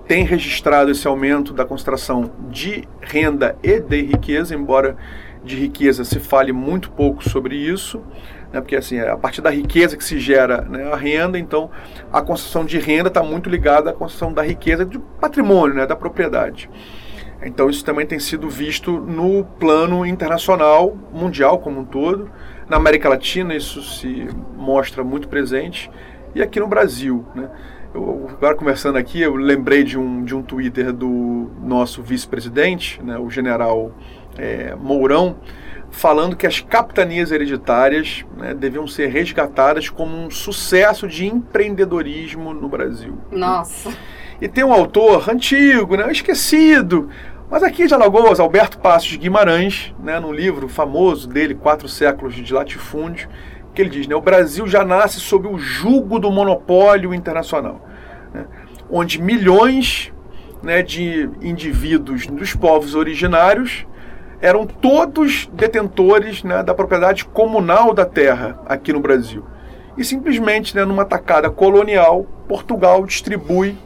têm 0.08 0.24
registrado 0.24 0.90
esse 0.90 1.06
aumento 1.06 1.52
da 1.52 1.66
concentração 1.66 2.32
de 2.48 2.88
renda 3.02 3.54
e 3.62 3.78
de 3.78 4.00
riqueza, 4.00 4.54
embora 4.54 4.96
de 5.44 5.56
riqueza 5.56 6.04
se 6.04 6.18
fale 6.18 6.54
muito 6.54 6.90
pouco 6.90 7.28
sobre 7.28 7.54
isso, 7.54 8.02
né, 8.50 8.58
porque 8.58 8.76
assim, 8.76 8.96
é 8.96 9.10
a 9.10 9.16
partir 9.16 9.42
da 9.42 9.50
riqueza 9.50 9.94
que 9.94 10.04
se 10.04 10.18
gera 10.18 10.62
né, 10.62 10.90
a 10.90 10.96
renda, 10.96 11.38
então 11.38 11.70
a 12.10 12.22
construção 12.22 12.64
de 12.64 12.78
renda 12.78 13.08
está 13.08 13.22
muito 13.22 13.50
ligada 13.50 13.90
à 13.90 13.92
construção 13.92 14.32
da 14.32 14.42
riqueza 14.42 14.86
do 14.86 15.00
patrimônio, 15.00 15.76
né, 15.76 15.86
da 15.86 15.94
propriedade. 15.94 16.70
Então 17.42 17.68
isso 17.68 17.84
também 17.84 18.06
tem 18.06 18.18
sido 18.18 18.48
visto 18.48 18.92
no 18.92 19.44
plano 19.44 20.04
internacional, 20.06 20.96
mundial 21.12 21.58
como 21.58 21.80
um 21.80 21.84
todo. 21.84 22.30
Na 22.68 22.76
América 22.76 23.08
Latina 23.08 23.54
isso 23.54 23.82
se 23.82 24.28
mostra 24.56 25.04
muito 25.04 25.28
presente 25.28 25.90
e 26.34 26.42
aqui 26.42 26.60
no 26.60 26.66
Brasil, 26.66 27.24
né? 27.34 27.50
Eu, 27.94 28.28
agora 28.30 28.54
conversando 28.54 28.98
aqui, 28.98 29.22
eu 29.22 29.36
lembrei 29.36 29.82
de 29.82 29.98
um, 29.98 30.22
de 30.22 30.34
um 30.34 30.42
Twitter 30.42 30.92
do 30.92 31.50
nosso 31.62 32.02
vice-presidente, 32.02 33.02
né, 33.02 33.16
o 33.16 33.30
general 33.30 33.90
é, 34.36 34.74
Mourão, 34.74 35.36
falando 35.90 36.36
que 36.36 36.46
as 36.46 36.60
capitanias 36.60 37.32
hereditárias 37.32 38.26
né, 38.36 38.52
deviam 38.52 38.86
ser 38.86 39.06
resgatadas 39.06 39.88
como 39.88 40.14
um 40.14 40.30
sucesso 40.30 41.08
de 41.08 41.24
empreendedorismo 41.24 42.52
no 42.52 42.68
Brasil. 42.68 43.16
Nossa! 43.30 43.90
E 44.40 44.48
tem 44.48 44.64
um 44.64 44.72
autor 44.72 45.30
antigo, 45.30 45.96
né, 45.96 46.10
esquecido, 46.12 47.08
mas 47.50 47.62
aqui 47.62 47.86
de 47.86 47.94
Alagoas, 47.94 48.38
Alberto 48.38 48.78
Passos 48.78 49.16
Guimarães, 49.16 49.94
né, 49.98 50.20
num 50.20 50.32
livro 50.32 50.68
famoso 50.68 51.28
dele, 51.28 51.54
Quatro 51.54 51.88
Séculos 51.88 52.34
de 52.34 52.52
Latifúndio, 52.52 53.28
que 53.74 53.80
ele 53.80 53.88
diz, 53.88 54.06
né, 54.06 54.14
o 54.14 54.20
Brasil 54.20 54.66
já 54.66 54.84
nasce 54.84 55.20
sob 55.20 55.48
o 55.48 55.56
jugo 55.56 56.18
do 56.18 56.30
monopólio 56.30 57.14
internacional, 57.14 57.88
né, 58.34 58.44
onde 58.90 59.22
milhões 59.22 60.12
né, 60.62 60.82
de 60.82 61.30
indivíduos 61.40 62.26
dos 62.26 62.54
povos 62.54 62.94
originários 62.94 63.86
eram 64.40 64.66
todos 64.66 65.48
detentores 65.52 66.42
né, 66.42 66.62
da 66.62 66.74
propriedade 66.74 67.24
comunal 67.24 67.94
da 67.94 68.04
terra 68.04 68.60
aqui 68.66 68.92
no 68.92 69.00
Brasil. 69.00 69.44
E 69.96 70.04
simplesmente, 70.04 70.76
né, 70.76 70.84
numa 70.84 71.06
tacada 71.06 71.48
colonial, 71.48 72.26
Portugal 72.46 73.06
distribui 73.06 73.76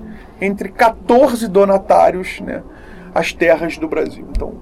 entre 0.40 0.68
14 0.68 1.46
donatários 1.48 2.40
né, 2.40 2.62
as 3.14 3.32
terras 3.32 3.76
do 3.76 3.88
Brasil. 3.88 4.26
Então, 4.30 4.54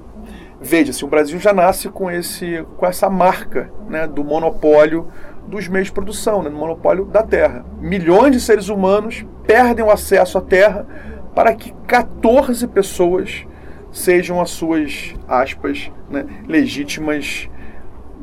veja-se, 0.60 1.04
o 1.04 1.08
Brasil 1.08 1.38
já 1.38 1.52
nasce 1.52 1.88
com, 1.88 2.10
esse, 2.10 2.64
com 2.76 2.86
essa 2.86 3.08
marca 3.08 3.70
né, 3.88 4.06
do 4.06 4.24
monopólio 4.24 5.08
dos 5.46 5.66
meios 5.66 5.86
de 5.88 5.92
produção, 5.92 6.42
né, 6.42 6.50
do 6.50 6.56
monopólio 6.56 7.04
da 7.06 7.22
terra. 7.22 7.64
Milhões 7.80 8.32
de 8.32 8.40
seres 8.40 8.68
humanos 8.68 9.24
perdem 9.46 9.84
o 9.84 9.90
acesso 9.90 10.38
à 10.38 10.40
terra 10.40 10.86
para 11.34 11.54
que 11.54 11.72
14 11.86 12.66
pessoas 12.68 13.46
sejam 13.90 14.40
as 14.40 14.50
suas, 14.50 15.14
aspas, 15.26 15.90
né, 16.10 16.26
legítimas 16.46 17.48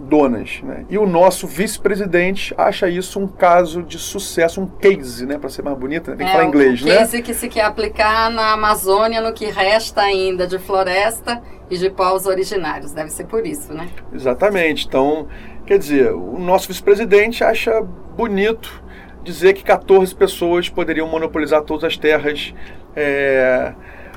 donas. 0.06 0.62
Né? 0.64 0.86
E 0.90 0.98
o 0.98 1.06
nosso 1.06 1.48
vice-presidente 1.48 2.54
acha 2.58 2.88
isso 2.88 3.20
um 3.20 3.28
caso 3.28 3.84
de 3.84 3.98
sucesso, 3.98 4.62
um 4.62 4.68
case, 4.68 5.26
né? 5.26 5.38
para 5.38 5.50
ser 5.50 5.62
mais 5.62 5.78
bonito, 5.78 6.12
né? 6.12 6.18
tem 6.18 6.26
que 6.26 6.32
é, 6.32 6.36
falar 6.36 6.48
inglês. 6.48 6.82
Um 6.82 6.86
case 6.86 7.18
né? 7.18 7.24
que 7.24 7.34
se 7.34 7.48
quer 7.50 7.64
aplicar 7.64 8.30
na 8.30 8.54
Amazônia, 8.54 9.22
no 9.22 9.34
que 9.34 9.46
resta 9.46 10.02
ainda 10.02 10.48
de 10.48 10.60
floresta 10.60 11.42
e 11.70 11.78
de 11.78 11.90
povos 11.90 12.26
originários. 12.26 12.92
Deve 12.92 13.10
ser 13.10 13.26
por 13.26 13.46
isso, 13.46 13.74
né? 13.74 13.90
Exatamente. 14.14 14.88
Então, 14.88 15.28
quer 15.66 15.78
dizer, 15.78 16.14
o 16.14 16.38
nosso 16.40 16.68
vice-presidente 16.68 17.44
acha 17.44 17.82
bonito 17.82 18.84
dizer 19.24 19.54
que 19.54 19.64
14 19.64 20.14
pessoas 20.14 20.70
poderiam 20.70 21.08
monopolizar 21.08 21.64
todas 21.64 21.84
as 21.84 21.98
terras 21.98 22.54
é, 22.96 23.74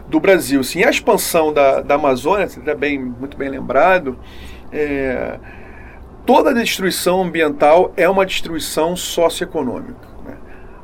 do 0.07 0.21
Brasil. 0.21 0.63
Sim, 0.63 0.85
a 0.85 0.91
expansão 0.91 1.53
da, 1.53 1.81
da 1.81 1.95
Amazônia, 1.95 2.47
você 2.47 2.61
está 2.61 2.75
bem, 2.75 2.99
muito 2.99 3.37
bem 3.37 3.49
lembrado, 3.49 4.19
é, 4.71 5.39
toda 6.29 6.53
destruição 6.53 7.23
ambiental 7.23 7.91
é 7.97 8.07
uma 8.07 8.27
destruição 8.27 8.95
socioeconômica. 8.95 10.07
Né? 10.27 10.37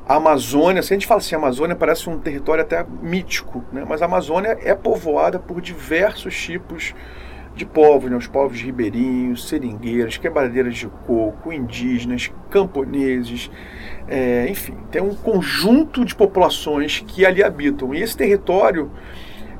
A 0.08 0.14
Amazônia, 0.14 0.82
se 0.82 0.94
a 0.94 0.96
gente 0.96 1.06
fala 1.06 1.20
assim, 1.20 1.34
a 1.34 1.38
Amazônia 1.38 1.76
parece 1.76 2.08
um 2.08 2.18
território 2.18 2.62
até 2.62 2.82
mítico, 3.02 3.62
né? 3.70 3.84
mas 3.86 4.00
a 4.00 4.06
Amazônia 4.06 4.56
é 4.62 4.74
povoada 4.74 5.38
por 5.38 5.60
diversos 5.60 6.34
tipos 6.34 6.94
de 7.54 7.66
povos, 7.66 8.10
né? 8.10 8.16
os 8.16 8.26
povos 8.26 8.58
ribeirinhos, 8.58 9.46
seringueiras, 9.46 10.16
quebradeiras 10.16 10.76
de 10.76 10.88
coco, 11.06 11.52
indígenas, 11.52 12.32
camponeses, 12.48 13.50
é, 14.08 14.46
enfim, 14.48 14.74
tem 14.90 15.02
um 15.02 15.14
conjunto 15.14 16.06
de 16.06 16.14
populações 16.14 17.04
que 17.06 17.26
ali 17.26 17.44
habitam. 17.44 17.94
E 17.94 18.00
esse 18.00 18.16
território 18.16 18.90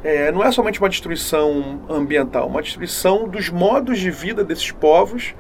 é, 0.03 0.33
não 0.33 0.43
é 0.43 0.51
somente 0.51 0.79
uma 0.79 0.89
destruição 0.89 1.83
ambiental, 1.91 2.47
uma 2.47 2.63
destruição 2.63 3.29
dos 3.29 3.51
modos 3.51 3.99
de 3.99 4.11
vida 4.11 4.43
desses 4.43 4.71
povos 4.71 5.35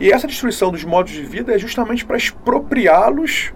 e 0.00 0.10
essa 0.10 0.26
destruição 0.26 0.72
dos 0.72 0.82
modos 0.82 1.12
de 1.12 1.22
vida 1.22 1.54
é 1.54 1.58
justamente 1.58 2.06
para 2.06 2.16
expropriá-los 2.16 3.52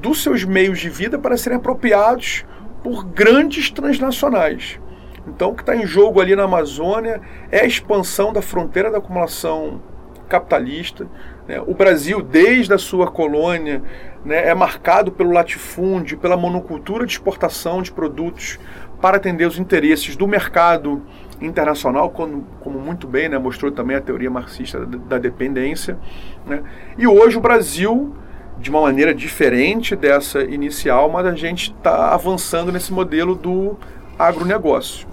dos 0.00 0.22
seus 0.22 0.42
meios 0.42 0.80
de 0.80 0.88
vida 0.88 1.18
para 1.18 1.36
serem 1.36 1.58
apropriados 1.58 2.44
por 2.82 3.04
grandes 3.04 3.70
transnacionais. 3.70 4.80
Então, 5.28 5.50
o 5.50 5.54
que 5.54 5.62
está 5.62 5.76
em 5.76 5.86
jogo 5.86 6.20
ali 6.20 6.34
na 6.34 6.44
Amazônia 6.44 7.20
é 7.50 7.60
a 7.60 7.66
expansão 7.66 8.32
da 8.32 8.40
fronteira 8.40 8.90
da 8.90 8.98
acumulação 8.98 9.80
capitalista. 10.28 11.06
Né? 11.46 11.60
O 11.60 11.74
Brasil, 11.74 12.22
desde 12.22 12.72
a 12.72 12.78
sua 12.78 13.08
colônia, 13.08 13.82
né, 14.24 14.48
é 14.48 14.54
marcado 14.54 15.12
pelo 15.12 15.30
latifúndio, 15.30 16.18
pela 16.18 16.36
monocultura 16.36 17.04
de 17.04 17.12
exportação 17.12 17.82
de 17.82 17.92
produtos 17.92 18.58
para 19.02 19.16
atender 19.16 19.46
os 19.46 19.58
interesses 19.58 20.14
do 20.14 20.28
mercado 20.28 21.02
internacional, 21.40 22.08
como, 22.10 22.46
como 22.60 22.78
muito 22.78 23.08
bem 23.08 23.28
né, 23.28 23.36
mostrou 23.36 23.72
também 23.72 23.96
a 23.96 24.00
teoria 24.00 24.30
marxista 24.30 24.86
da, 24.86 24.96
da 24.96 25.18
dependência. 25.18 25.98
Né? 26.46 26.62
E 26.96 27.04
hoje 27.04 27.36
o 27.36 27.40
Brasil, 27.40 28.14
de 28.60 28.70
uma 28.70 28.80
maneira 28.80 29.12
diferente 29.12 29.96
dessa 29.96 30.44
inicial, 30.44 31.10
mas 31.10 31.26
a 31.26 31.34
gente 31.34 31.74
está 31.76 32.14
avançando 32.14 32.70
nesse 32.70 32.92
modelo 32.92 33.34
do 33.34 33.76
agronegócio. 34.16 35.08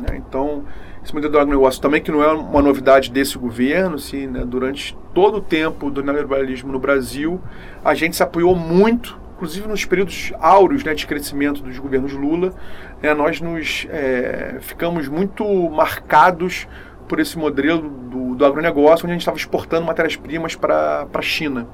Né? 0.00 0.16
Então, 0.16 0.64
esse 1.04 1.14
modelo 1.14 1.32
do 1.34 1.38
agronegócio 1.38 1.82
também, 1.82 2.00
que 2.00 2.10
não 2.10 2.22
é 2.22 2.32
uma 2.32 2.62
novidade 2.62 3.10
desse 3.10 3.36
governo, 3.36 3.96
assim, 3.96 4.26
né? 4.26 4.42
durante 4.42 4.96
todo 5.12 5.36
o 5.36 5.40
tempo 5.42 5.90
do 5.90 6.02
neoliberalismo 6.02 6.72
no 6.72 6.78
Brasil, 6.78 7.38
a 7.84 7.94
gente 7.94 8.16
se 8.16 8.22
apoiou 8.22 8.56
muito 8.56 9.27
inclusive 9.38 9.68
nos 9.68 9.84
períodos 9.84 10.32
áureos 10.40 10.82
né, 10.82 10.94
de 10.94 11.06
crescimento 11.06 11.62
dos 11.62 11.78
governos 11.78 12.12
Lula, 12.12 12.52
né, 13.00 13.14
nós 13.14 13.40
nos 13.40 13.86
é, 13.88 14.56
ficamos 14.60 15.06
muito 15.06 15.44
marcados 15.70 16.66
por 17.06 17.20
esse 17.20 17.38
modelo 17.38 17.88
do, 17.88 18.34
do 18.34 18.44
agronegócio, 18.44 19.04
onde 19.04 19.12
a 19.12 19.14
gente 19.14 19.20
estava 19.20 19.36
exportando 19.36 19.86
matérias-primas 19.86 20.56
para 20.56 21.06
a 21.14 21.22
China. 21.22 21.68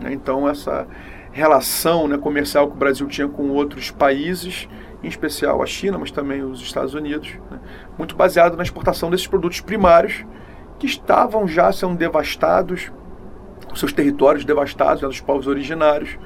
Né, 0.00 0.14
então, 0.14 0.48
essa 0.48 0.86
relação 1.30 2.08
né, 2.08 2.16
comercial 2.16 2.68
que 2.68 2.74
o 2.74 2.78
Brasil 2.78 3.06
tinha 3.06 3.28
com 3.28 3.50
outros 3.50 3.90
países, 3.90 4.66
em 5.02 5.06
especial 5.06 5.62
a 5.62 5.66
China, 5.66 5.98
mas 5.98 6.10
também 6.10 6.42
os 6.42 6.62
Estados 6.62 6.94
Unidos, 6.94 7.34
né, 7.50 7.60
muito 7.98 8.16
baseado 8.16 8.56
na 8.56 8.62
exportação 8.62 9.10
desses 9.10 9.26
produtos 9.26 9.60
primários 9.60 10.24
que 10.78 10.86
estavam 10.86 11.46
já 11.46 11.70
sendo 11.70 11.96
devastados, 11.96 12.90
seus 13.74 13.92
territórios 13.92 14.42
devastados 14.42 15.02
né, 15.02 15.08
dos 15.08 15.20
povos 15.20 15.46
originários, 15.46 16.18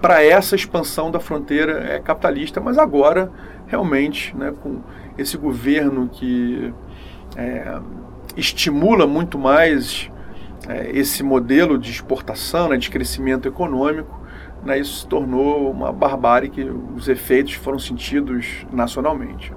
para 0.00 0.22
essa 0.22 0.54
expansão 0.54 1.10
da 1.10 1.18
fronteira 1.18 1.84
é, 1.84 1.98
capitalista, 1.98 2.60
mas 2.60 2.78
agora 2.78 3.32
realmente, 3.66 4.36
né, 4.36 4.52
com 4.62 4.80
esse 5.16 5.36
governo 5.36 6.08
que 6.08 6.72
é, 7.36 7.78
estimula 8.36 9.06
muito 9.06 9.38
mais 9.38 10.10
é, 10.68 10.90
esse 10.90 11.22
modelo 11.22 11.78
de 11.78 11.90
exportação, 11.90 12.68
né, 12.68 12.76
de 12.76 12.90
crescimento 12.90 13.48
econômico, 13.48 14.20
né, 14.64 14.78
isso 14.78 15.00
se 15.00 15.06
tornou 15.06 15.70
uma 15.70 15.92
barbárie 15.92 16.50
que 16.50 16.62
os 16.62 17.08
efeitos 17.08 17.54
foram 17.54 17.78
sentidos 17.78 18.66
nacionalmente. 18.72 19.52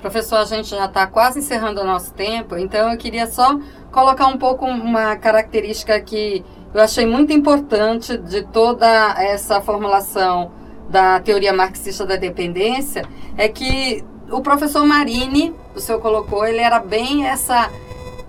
Professor, 0.00 0.36
a 0.36 0.44
gente 0.44 0.68
já 0.68 0.84
está 0.84 1.06
quase 1.06 1.40
encerrando 1.40 1.80
o 1.80 1.84
nosso 1.84 2.14
tempo, 2.14 2.56
então 2.56 2.92
eu 2.92 2.98
queria 2.98 3.26
só 3.26 3.58
colocar 3.90 4.26
um 4.26 4.38
pouco 4.38 4.64
uma 4.64 5.16
característica 5.16 6.00
que 6.00 6.44
eu 6.74 6.80
achei 6.80 7.06
muito 7.06 7.32
importante 7.32 8.16
de 8.18 8.42
toda 8.42 8.86
essa 9.18 9.60
formulação 9.60 10.50
da 10.88 11.20
teoria 11.20 11.52
marxista 11.52 12.04
da 12.06 12.16
dependência 12.16 13.04
é 13.36 13.48
que 13.48 14.04
o 14.30 14.40
professor 14.40 14.84
Marini, 14.84 15.54
o 15.74 15.80
senhor 15.80 16.00
colocou, 16.00 16.46
ele 16.46 16.60
era 16.60 16.78
bem 16.78 17.26
essa 17.26 17.70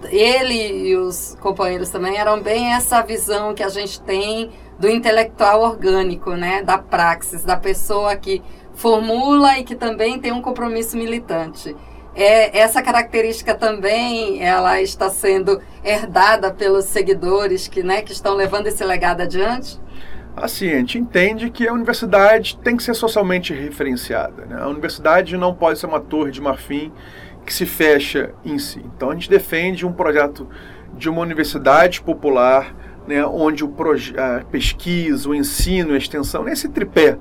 ele 0.10 0.90
e 0.90 0.96
os 0.96 1.36
companheiros 1.42 1.90
também 1.90 2.18
eram 2.18 2.40
bem 2.42 2.74
essa 2.74 3.02
visão 3.02 3.54
que 3.54 3.64
a 3.64 3.70
gente 3.70 4.00
tem 4.02 4.52
do 4.80 4.88
intelectual 4.88 5.62
orgânico, 5.62 6.32
né, 6.32 6.62
da 6.62 6.78
praxis, 6.78 7.44
da 7.44 7.58
pessoa 7.58 8.16
que 8.16 8.44
formula 8.76 9.58
e 9.58 9.64
que 9.64 9.76
também 9.76 10.20
tem 10.20 10.32
um 10.32 10.42
compromisso 10.42 10.96
militante. 10.96 11.76
É, 12.18 12.58
essa 12.58 12.82
característica 12.82 13.54
também 13.54 14.44
ela 14.44 14.82
está 14.82 15.08
sendo 15.08 15.62
herdada 15.86 16.52
pelos 16.52 16.86
seguidores 16.86 17.68
que, 17.68 17.84
né, 17.84 18.02
que 18.02 18.12
estão 18.12 18.34
levando 18.34 18.66
esse 18.66 18.84
legado 18.84 19.22
adiante? 19.22 19.80
Assim, 20.36 20.72
a 20.72 20.78
gente 20.78 20.98
entende 20.98 21.52
que 21.52 21.68
a 21.68 21.74
universidade 21.74 22.58
tem 22.58 22.76
que 22.76 22.82
ser 22.82 22.96
socialmente 22.96 23.54
referenciada. 23.54 24.46
Né? 24.48 24.60
A 24.60 24.68
universidade 24.68 25.38
não 25.38 25.54
pode 25.54 25.78
ser 25.78 25.86
uma 25.86 26.00
torre 26.00 26.32
de 26.32 26.42
marfim 26.42 26.92
que 27.46 27.54
se 27.54 27.68
fecha 27.68 28.34
em 28.44 28.58
si. 28.58 28.84
Então 28.96 29.12
a 29.12 29.14
gente 29.14 29.30
defende 29.30 29.86
um 29.86 29.94
projeto 29.94 30.50
de 30.98 31.10
uma 31.10 31.22
universidade 31.22 32.02
popular, 32.02 32.76
né, 33.08 33.24
onde 33.28 33.64
o 33.64 33.72
a 34.18 34.44
pesquisa, 34.46 35.30
o 35.30 35.36
ensino, 35.36 35.94
a 35.94 35.98
extensão, 35.98 36.44
nesse 36.44 36.68
tripé 36.68 37.16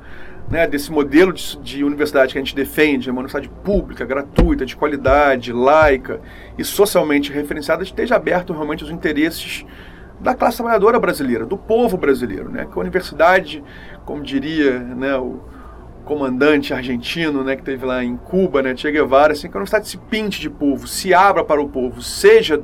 né, 0.48 0.66
desse 0.66 0.92
modelo 0.92 1.32
de, 1.32 1.56
de, 1.58 1.84
universidade 1.84 2.32
que 2.32 2.38
a 2.38 2.42
gente 2.42 2.54
defende, 2.54 3.10
uma 3.10 3.20
universidade 3.20 3.48
pública, 3.64 4.04
gratuita, 4.04 4.64
de 4.64 4.76
qualidade, 4.76 5.52
laica 5.52 6.20
e 6.56 6.64
socialmente 6.64 7.32
referenciada, 7.32 7.82
esteja 7.82 8.16
aberto 8.16 8.52
realmente 8.52 8.82
aos 8.82 8.92
interesses 8.92 9.64
da 10.20 10.34
classe 10.34 10.58
trabalhadora 10.58 10.98
brasileira, 10.98 11.44
do 11.44 11.58
povo 11.58 11.96
brasileiro, 11.96 12.48
né, 12.48 12.66
que 12.70 12.78
a 12.78 12.80
universidade, 12.80 13.62
como 14.04 14.22
diria 14.22 14.78
né, 14.78 15.16
o 15.16 15.40
comandante 16.04 16.72
argentino 16.72 17.42
né, 17.42 17.56
que 17.56 17.62
teve 17.62 17.84
lá 17.84 18.02
em 18.02 18.16
Cuba, 18.16 18.62
né, 18.62 18.74
Che 18.76 18.90
Guevara, 18.90 19.32
assim, 19.32 19.48
que 19.48 19.56
a 19.56 19.58
universidade 19.58 19.88
se 19.88 19.98
pinte 19.98 20.40
de 20.40 20.48
povo, 20.48 20.86
se 20.86 21.12
abra 21.12 21.44
para 21.44 21.60
o 21.60 21.68
povo, 21.68 22.00
seja 22.00 22.62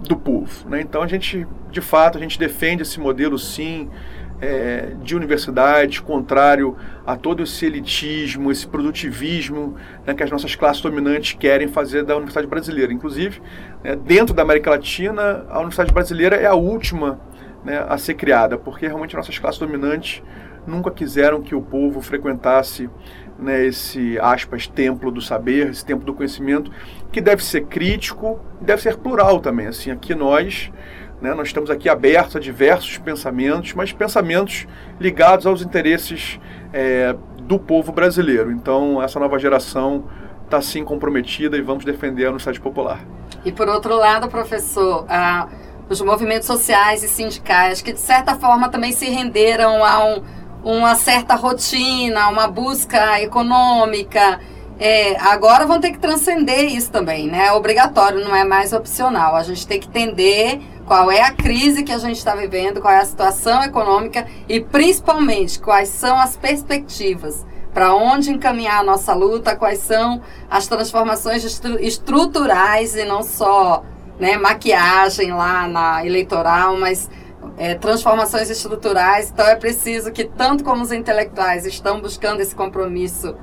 do 0.00 0.16
povo. 0.16 0.68
Né? 0.68 0.82
Então 0.82 1.02
a 1.02 1.06
gente, 1.06 1.46
de 1.70 1.80
fato, 1.80 2.18
a 2.18 2.20
gente 2.20 2.38
defende 2.38 2.82
esse 2.82 3.00
modelo 3.00 3.38
sim, 3.38 3.88
é, 4.40 4.92
de 5.02 5.16
universidade, 5.16 6.02
contrário 6.02 6.76
a 7.06 7.16
todo 7.16 7.42
esse 7.42 7.64
elitismo, 7.64 8.50
esse 8.50 8.66
produtivismo 8.66 9.76
né, 10.06 10.14
que 10.14 10.22
as 10.22 10.30
nossas 10.30 10.54
classes 10.54 10.82
dominantes 10.82 11.36
querem 11.38 11.68
fazer 11.68 12.04
da 12.04 12.14
Universidade 12.14 12.46
Brasileira. 12.46 12.92
Inclusive, 12.92 13.40
né, 13.82 13.96
dentro 13.96 14.34
da 14.34 14.42
América 14.42 14.70
Latina, 14.70 15.46
a 15.48 15.58
Universidade 15.58 15.92
Brasileira 15.92 16.36
é 16.36 16.46
a 16.46 16.54
última 16.54 17.18
né, 17.64 17.84
a 17.88 17.98
ser 17.98 18.14
criada, 18.14 18.56
porque 18.56 18.86
realmente 18.86 19.16
nossas 19.16 19.38
classes 19.38 19.58
dominantes 19.58 20.22
nunca 20.66 20.90
quiseram 20.90 21.40
que 21.40 21.54
o 21.54 21.62
povo 21.62 22.00
frequentasse 22.00 22.90
né, 23.38 23.66
esse, 23.66 24.18
aspas, 24.20 24.66
templo 24.66 25.10
do 25.10 25.20
saber, 25.20 25.68
esse 25.68 25.84
templo 25.84 26.04
do 26.04 26.14
conhecimento, 26.14 26.70
que 27.12 27.20
deve 27.20 27.44
ser 27.44 27.66
crítico, 27.66 28.40
deve 28.60 28.82
ser 28.82 28.96
plural 28.96 29.40
também. 29.40 29.66
Assim, 29.66 29.90
aqui 29.90 30.14
nós 30.14 30.70
né? 31.20 31.34
Nós 31.34 31.48
estamos 31.48 31.70
aqui 31.70 31.88
abertos 31.88 32.36
a 32.36 32.40
diversos 32.40 32.98
pensamentos, 32.98 33.72
mas 33.74 33.92
pensamentos 33.92 34.66
ligados 35.00 35.46
aos 35.46 35.62
interesses 35.62 36.38
é, 36.72 37.14
do 37.42 37.58
povo 37.58 37.92
brasileiro. 37.92 38.50
Então, 38.50 39.02
essa 39.02 39.18
nova 39.18 39.38
geração 39.38 40.04
está 40.44 40.60
sim 40.60 40.84
comprometida 40.84 41.56
e 41.56 41.60
vamos 41.60 41.84
defender 41.84 42.24
a 42.24 42.28
Universidade 42.28 42.60
Popular. 42.60 43.00
E 43.44 43.52
por 43.52 43.68
outro 43.68 43.96
lado, 43.96 44.28
professor, 44.28 45.06
os 45.88 46.00
movimentos 46.00 46.46
sociais 46.46 47.02
e 47.02 47.08
sindicais, 47.08 47.80
que 47.80 47.92
de 47.92 48.00
certa 48.00 48.34
forma 48.36 48.68
também 48.68 48.92
se 48.92 49.06
renderam 49.06 49.84
a 49.84 50.04
um, 50.04 50.22
uma 50.64 50.94
certa 50.94 51.34
rotina, 51.34 52.28
uma 52.28 52.48
busca 52.48 53.20
econômica, 53.20 54.40
é, 54.78 55.18
agora 55.20 55.64
vão 55.64 55.80
ter 55.80 55.92
que 55.92 55.98
transcender 55.98 56.64
isso 56.64 56.90
também, 56.90 57.28
né? 57.28 57.46
É 57.46 57.52
obrigatório, 57.52 58.22
não 58.22 58.34
é 58.36 58.44
mais 58.44 58.72
opcional. 58.72 59.34
A 59.34 59.42
gente 59.42 59.66
tem 59.66 59.80
que 59.80 59.88
entender 59.88 60.60
qual 60.86 61.10
é 61.10 61.20
a 61.20 61.32
crise 61.32 61.82
que 61.82 61.92
a 61.92 61.98
gente 61.98 62.16
está 62.16 62.34
vivendo, 62.34 62.80
qual 62.80 62.94
é 62.94 62.98
a 62.98 63.04
situação 63.04 63.62
econômica 63.62 64.26
e 64.48 64.60
principalmente 64.60 65.58
quais 65.58 65.88
são 65.88 66.16
as 66.18 66.36
perspectivas 66.36 67.44
para 67.74 67.94
onde 67.94 68.30
encaminhar 68.30 68.80
a 68.80 68.82
nossa 68.82 69.12
luta, 69.12 69.54
quais 69.54 69.80
são 69.80 70.22
as 70.48 70.66
transformações 70.66 71.44
estru 71.44 71.78
estruturais 71.78 72.94
e 72.94 73.04
não 73.04 73.22
só 73.22 73.82
né, 74.18 74.38
maquiagem 74.38 75.32
lá 75.32 75.68
na 75.68 76.06
eleitoral, 76.06 76.78
mas 76.78 77.10
é, 77.58 77.74
transformações 77.74 78.48
estruturais. 78.48 79.30
Então 79.30 79.46
é 79.46 79.56
preciso 79.56 80.10
que 80.10 80.24
tanto 80.24 80.64
como 80.64 80.82
os 80.82 80.92
intelectuais 80.92 81.66
estão 81.66 82.00
buscando 82.00 82.40
esse 82.40 82.54
compromisso 82.54 83.36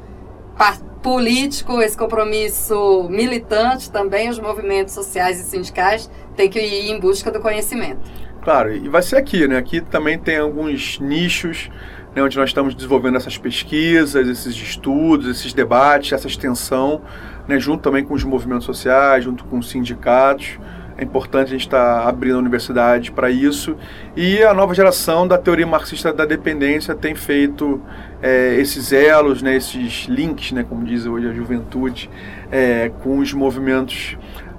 político, 1.04 1.82
esse 1.82 1.98
compromisso 1.98 3.08
militante 3.10 3.92
também, 3.92 4.30
os 4.30 4.40
movimentos 4.40 4.94
sociais 4.94 5.40
e 5.40 5.44
sindicais 5.44 6.10
têm 6.36 6.50
que 6.50 6.60
ir 6.60 6.92
em 6.92 7.00
busca 7.00 7.32
do 7.32 7.40
conhecimento. 7.40 8.00
Claro, 8.44 8.76
e 8.76 8.90
vai 8.90 9.02
ser 9.02 9.16
aqui, 9.16 9.48
né? 9.48 9.58
Aqui 9.58 9.80
também 9.80 10.20
tem 10.20 10.38
alguns 10.38 11.00
nichos 11.00 11.70
né, 12.16 12.22
onde 12.22 12.38
nós 12.38 12.50
estamos 12.50 12.76
desenvolvendo 12.76 13.18
essas 13.18 13.38
pesquisas, 13.38 14.28
esses 14.28 14.56
estudos, 14.56 15.28
esses 15.28 15.54
debates, 15.54 16.14
essa 16.14 16.28
extensão, 16.28 17.02
né, 17.48 17.60
junto 17.60 17.82
também 17.82 18.04
com 18.04 18.14
os 18.14 18.24
movimentos 18.24 18.66
sociais, 18.66 19.24
junto 19.24 19.44
com 19.46 19.58
os 19.58 19.70
sindicatos. 19.70 20.60
É 20.96 21.04
importante 21.04 21.48
a 21.48 21.52
gente 21.52 21.62
estar 21.66 22.08
abrindo 22.08 22.36
a 22.36 22.40
universidade 22.40 23.12
para 23.12 23.32
isso. 23.32 23.76
E 24.16 24.44
a 24.44 24.54
nova 24.54 24.76
geração 24.76 25.28
da 25.28 25.40
teoria 25.40 25.66
marxista 25.66 26.14
da 26.14 26.24
dependência 26.24 26.94
tem 26.94 27.16
feito 27.16 27.82
é, 28.22 28.56
esses 28.60 28.94
elos, 28.94 29.42
né, 29.42 29.56
esses 29.56 30.06
links, 30.08 30.52
né, 30.52 30.64
como 30.64 30.86
diz 30.86 31.08
hoje 31.08 31.28
a 31.28 31.34
juventude, 31.34 32.10
é, 32.52 32.92
com 33.02 33.18
os 33.18 33.34
movimentos 33.34 34.16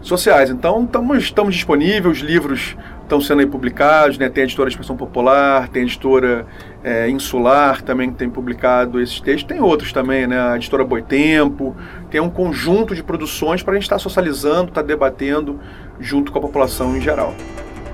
sociais. 0.08 0.50
Então, 0.50 0.84
estamos, 0.84 1.24
estamos 1.24 1.54
disponíveis, 1.54 2.18
os 2.18 2.22
livros 2.22 2.76
estão 3.02 3.20
sendo 3.20 3.40
aí 3.40 3.46
publicados, 3.46 4.18
né? 4.18 4.28
tem 4.28 4.42
a 4.42 4.44
editora 4.44 4.68
Expressão 4.68 4.96
Popular, 4.96 5.68
tem 5.68 5.82
a 5.82 5.84
editora 5.84 6.46
é, 6.82 7.08
Insular 7.08 7.82
também 7.82 8.10
que 8.10 8.16
tem 8.16 8.30
publicado 8.30 9.00
esses 9.00 9.20
textos, 9.20 9.44
tem 9.44 9.60
outros 9.60 9.92
também, 9.92 10.26
né? 10.26 10.40
a 10.40 10.56
editora 10.56 10.84
Boitempo, 10.84 11.76
tem 12.10 12.20
um 12.20 12.30
conjunto 12.30 12.94
de 12.94 13.02
produções 13.02 13.62
para 13.62 13.72
a 13.72 13.76
gente 13.76 13.84
estar 13.84 13.96
tá 13.96 14.00
socializando, 14.00 14.68
estar 14.68 14.82
tá 14.82 14.86
debatendo 14.86 15.60
junto 16.00 16.32
com 16.32 16.38
a 16.38 16.42
população 16.42 16.96
em 16.96 17.00
geral. 17.00 17.34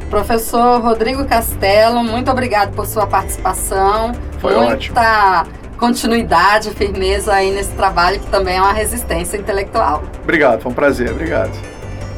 Professor 0.09 0.81
Rodrigo 0.81 1.25
Castelo, 1.25 2.03
muito 2.03 2.31
obrigado 2.31 2.75
por 2.75 2.87
sua 2.87 3.07
participação. 3.07 4.13
Foi 4.41 4.55
Muita 4.55 4.73
ótimo 4.73 4.97
continuidade, 5.81 6.69
firmeza 6.73 7.33
aí 7.33 7.51
nesse 7.51 7.73
trabalho 7.73 8.21
que 8.21 8.27
também 8.27 8.59
é 8.59 8.61
uma 8.61 8.73
resistência 8.73 9.39
intelectual. 9.39 10.03
Obrigado, 10.23 10.61
foi 10.61 10.71
um 10.71 10.75
prazer, 10.75 11.11
obrigado. 11.11 11.70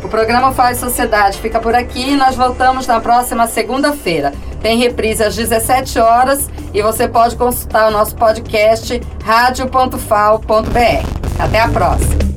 O 0.03 0.09
programa 0.09 0.53
Faz 0.53 0.79
Sociedade 0.79 1.39
fica 1.39 1.61
por 1.61 1.75
aqui 1.75 2.11
e 2.11 2.17
nós 2.17 2.35
voltamos 2.35 2.87
na 2.87 3.01
próxima 3.01 3.47
segunda-feira. 3.47 4.33
Tem 4.61 4.79
reprise 4.79 5.23
às 5.23 5.37
17 5.37 5.99
horas 5.99 6.51
e 6.75 6.83
você 6.83 7.09
pode 7.09 7.37
consultar 7.37 7.89
o 7.89 7.91
nosso 7.91 8.15
podcast 8.17 9.01
radio.fal.br. 9.25 10.43
Até 11.39 11.61
a 11.61 11.69
próxima. 11.69 12.32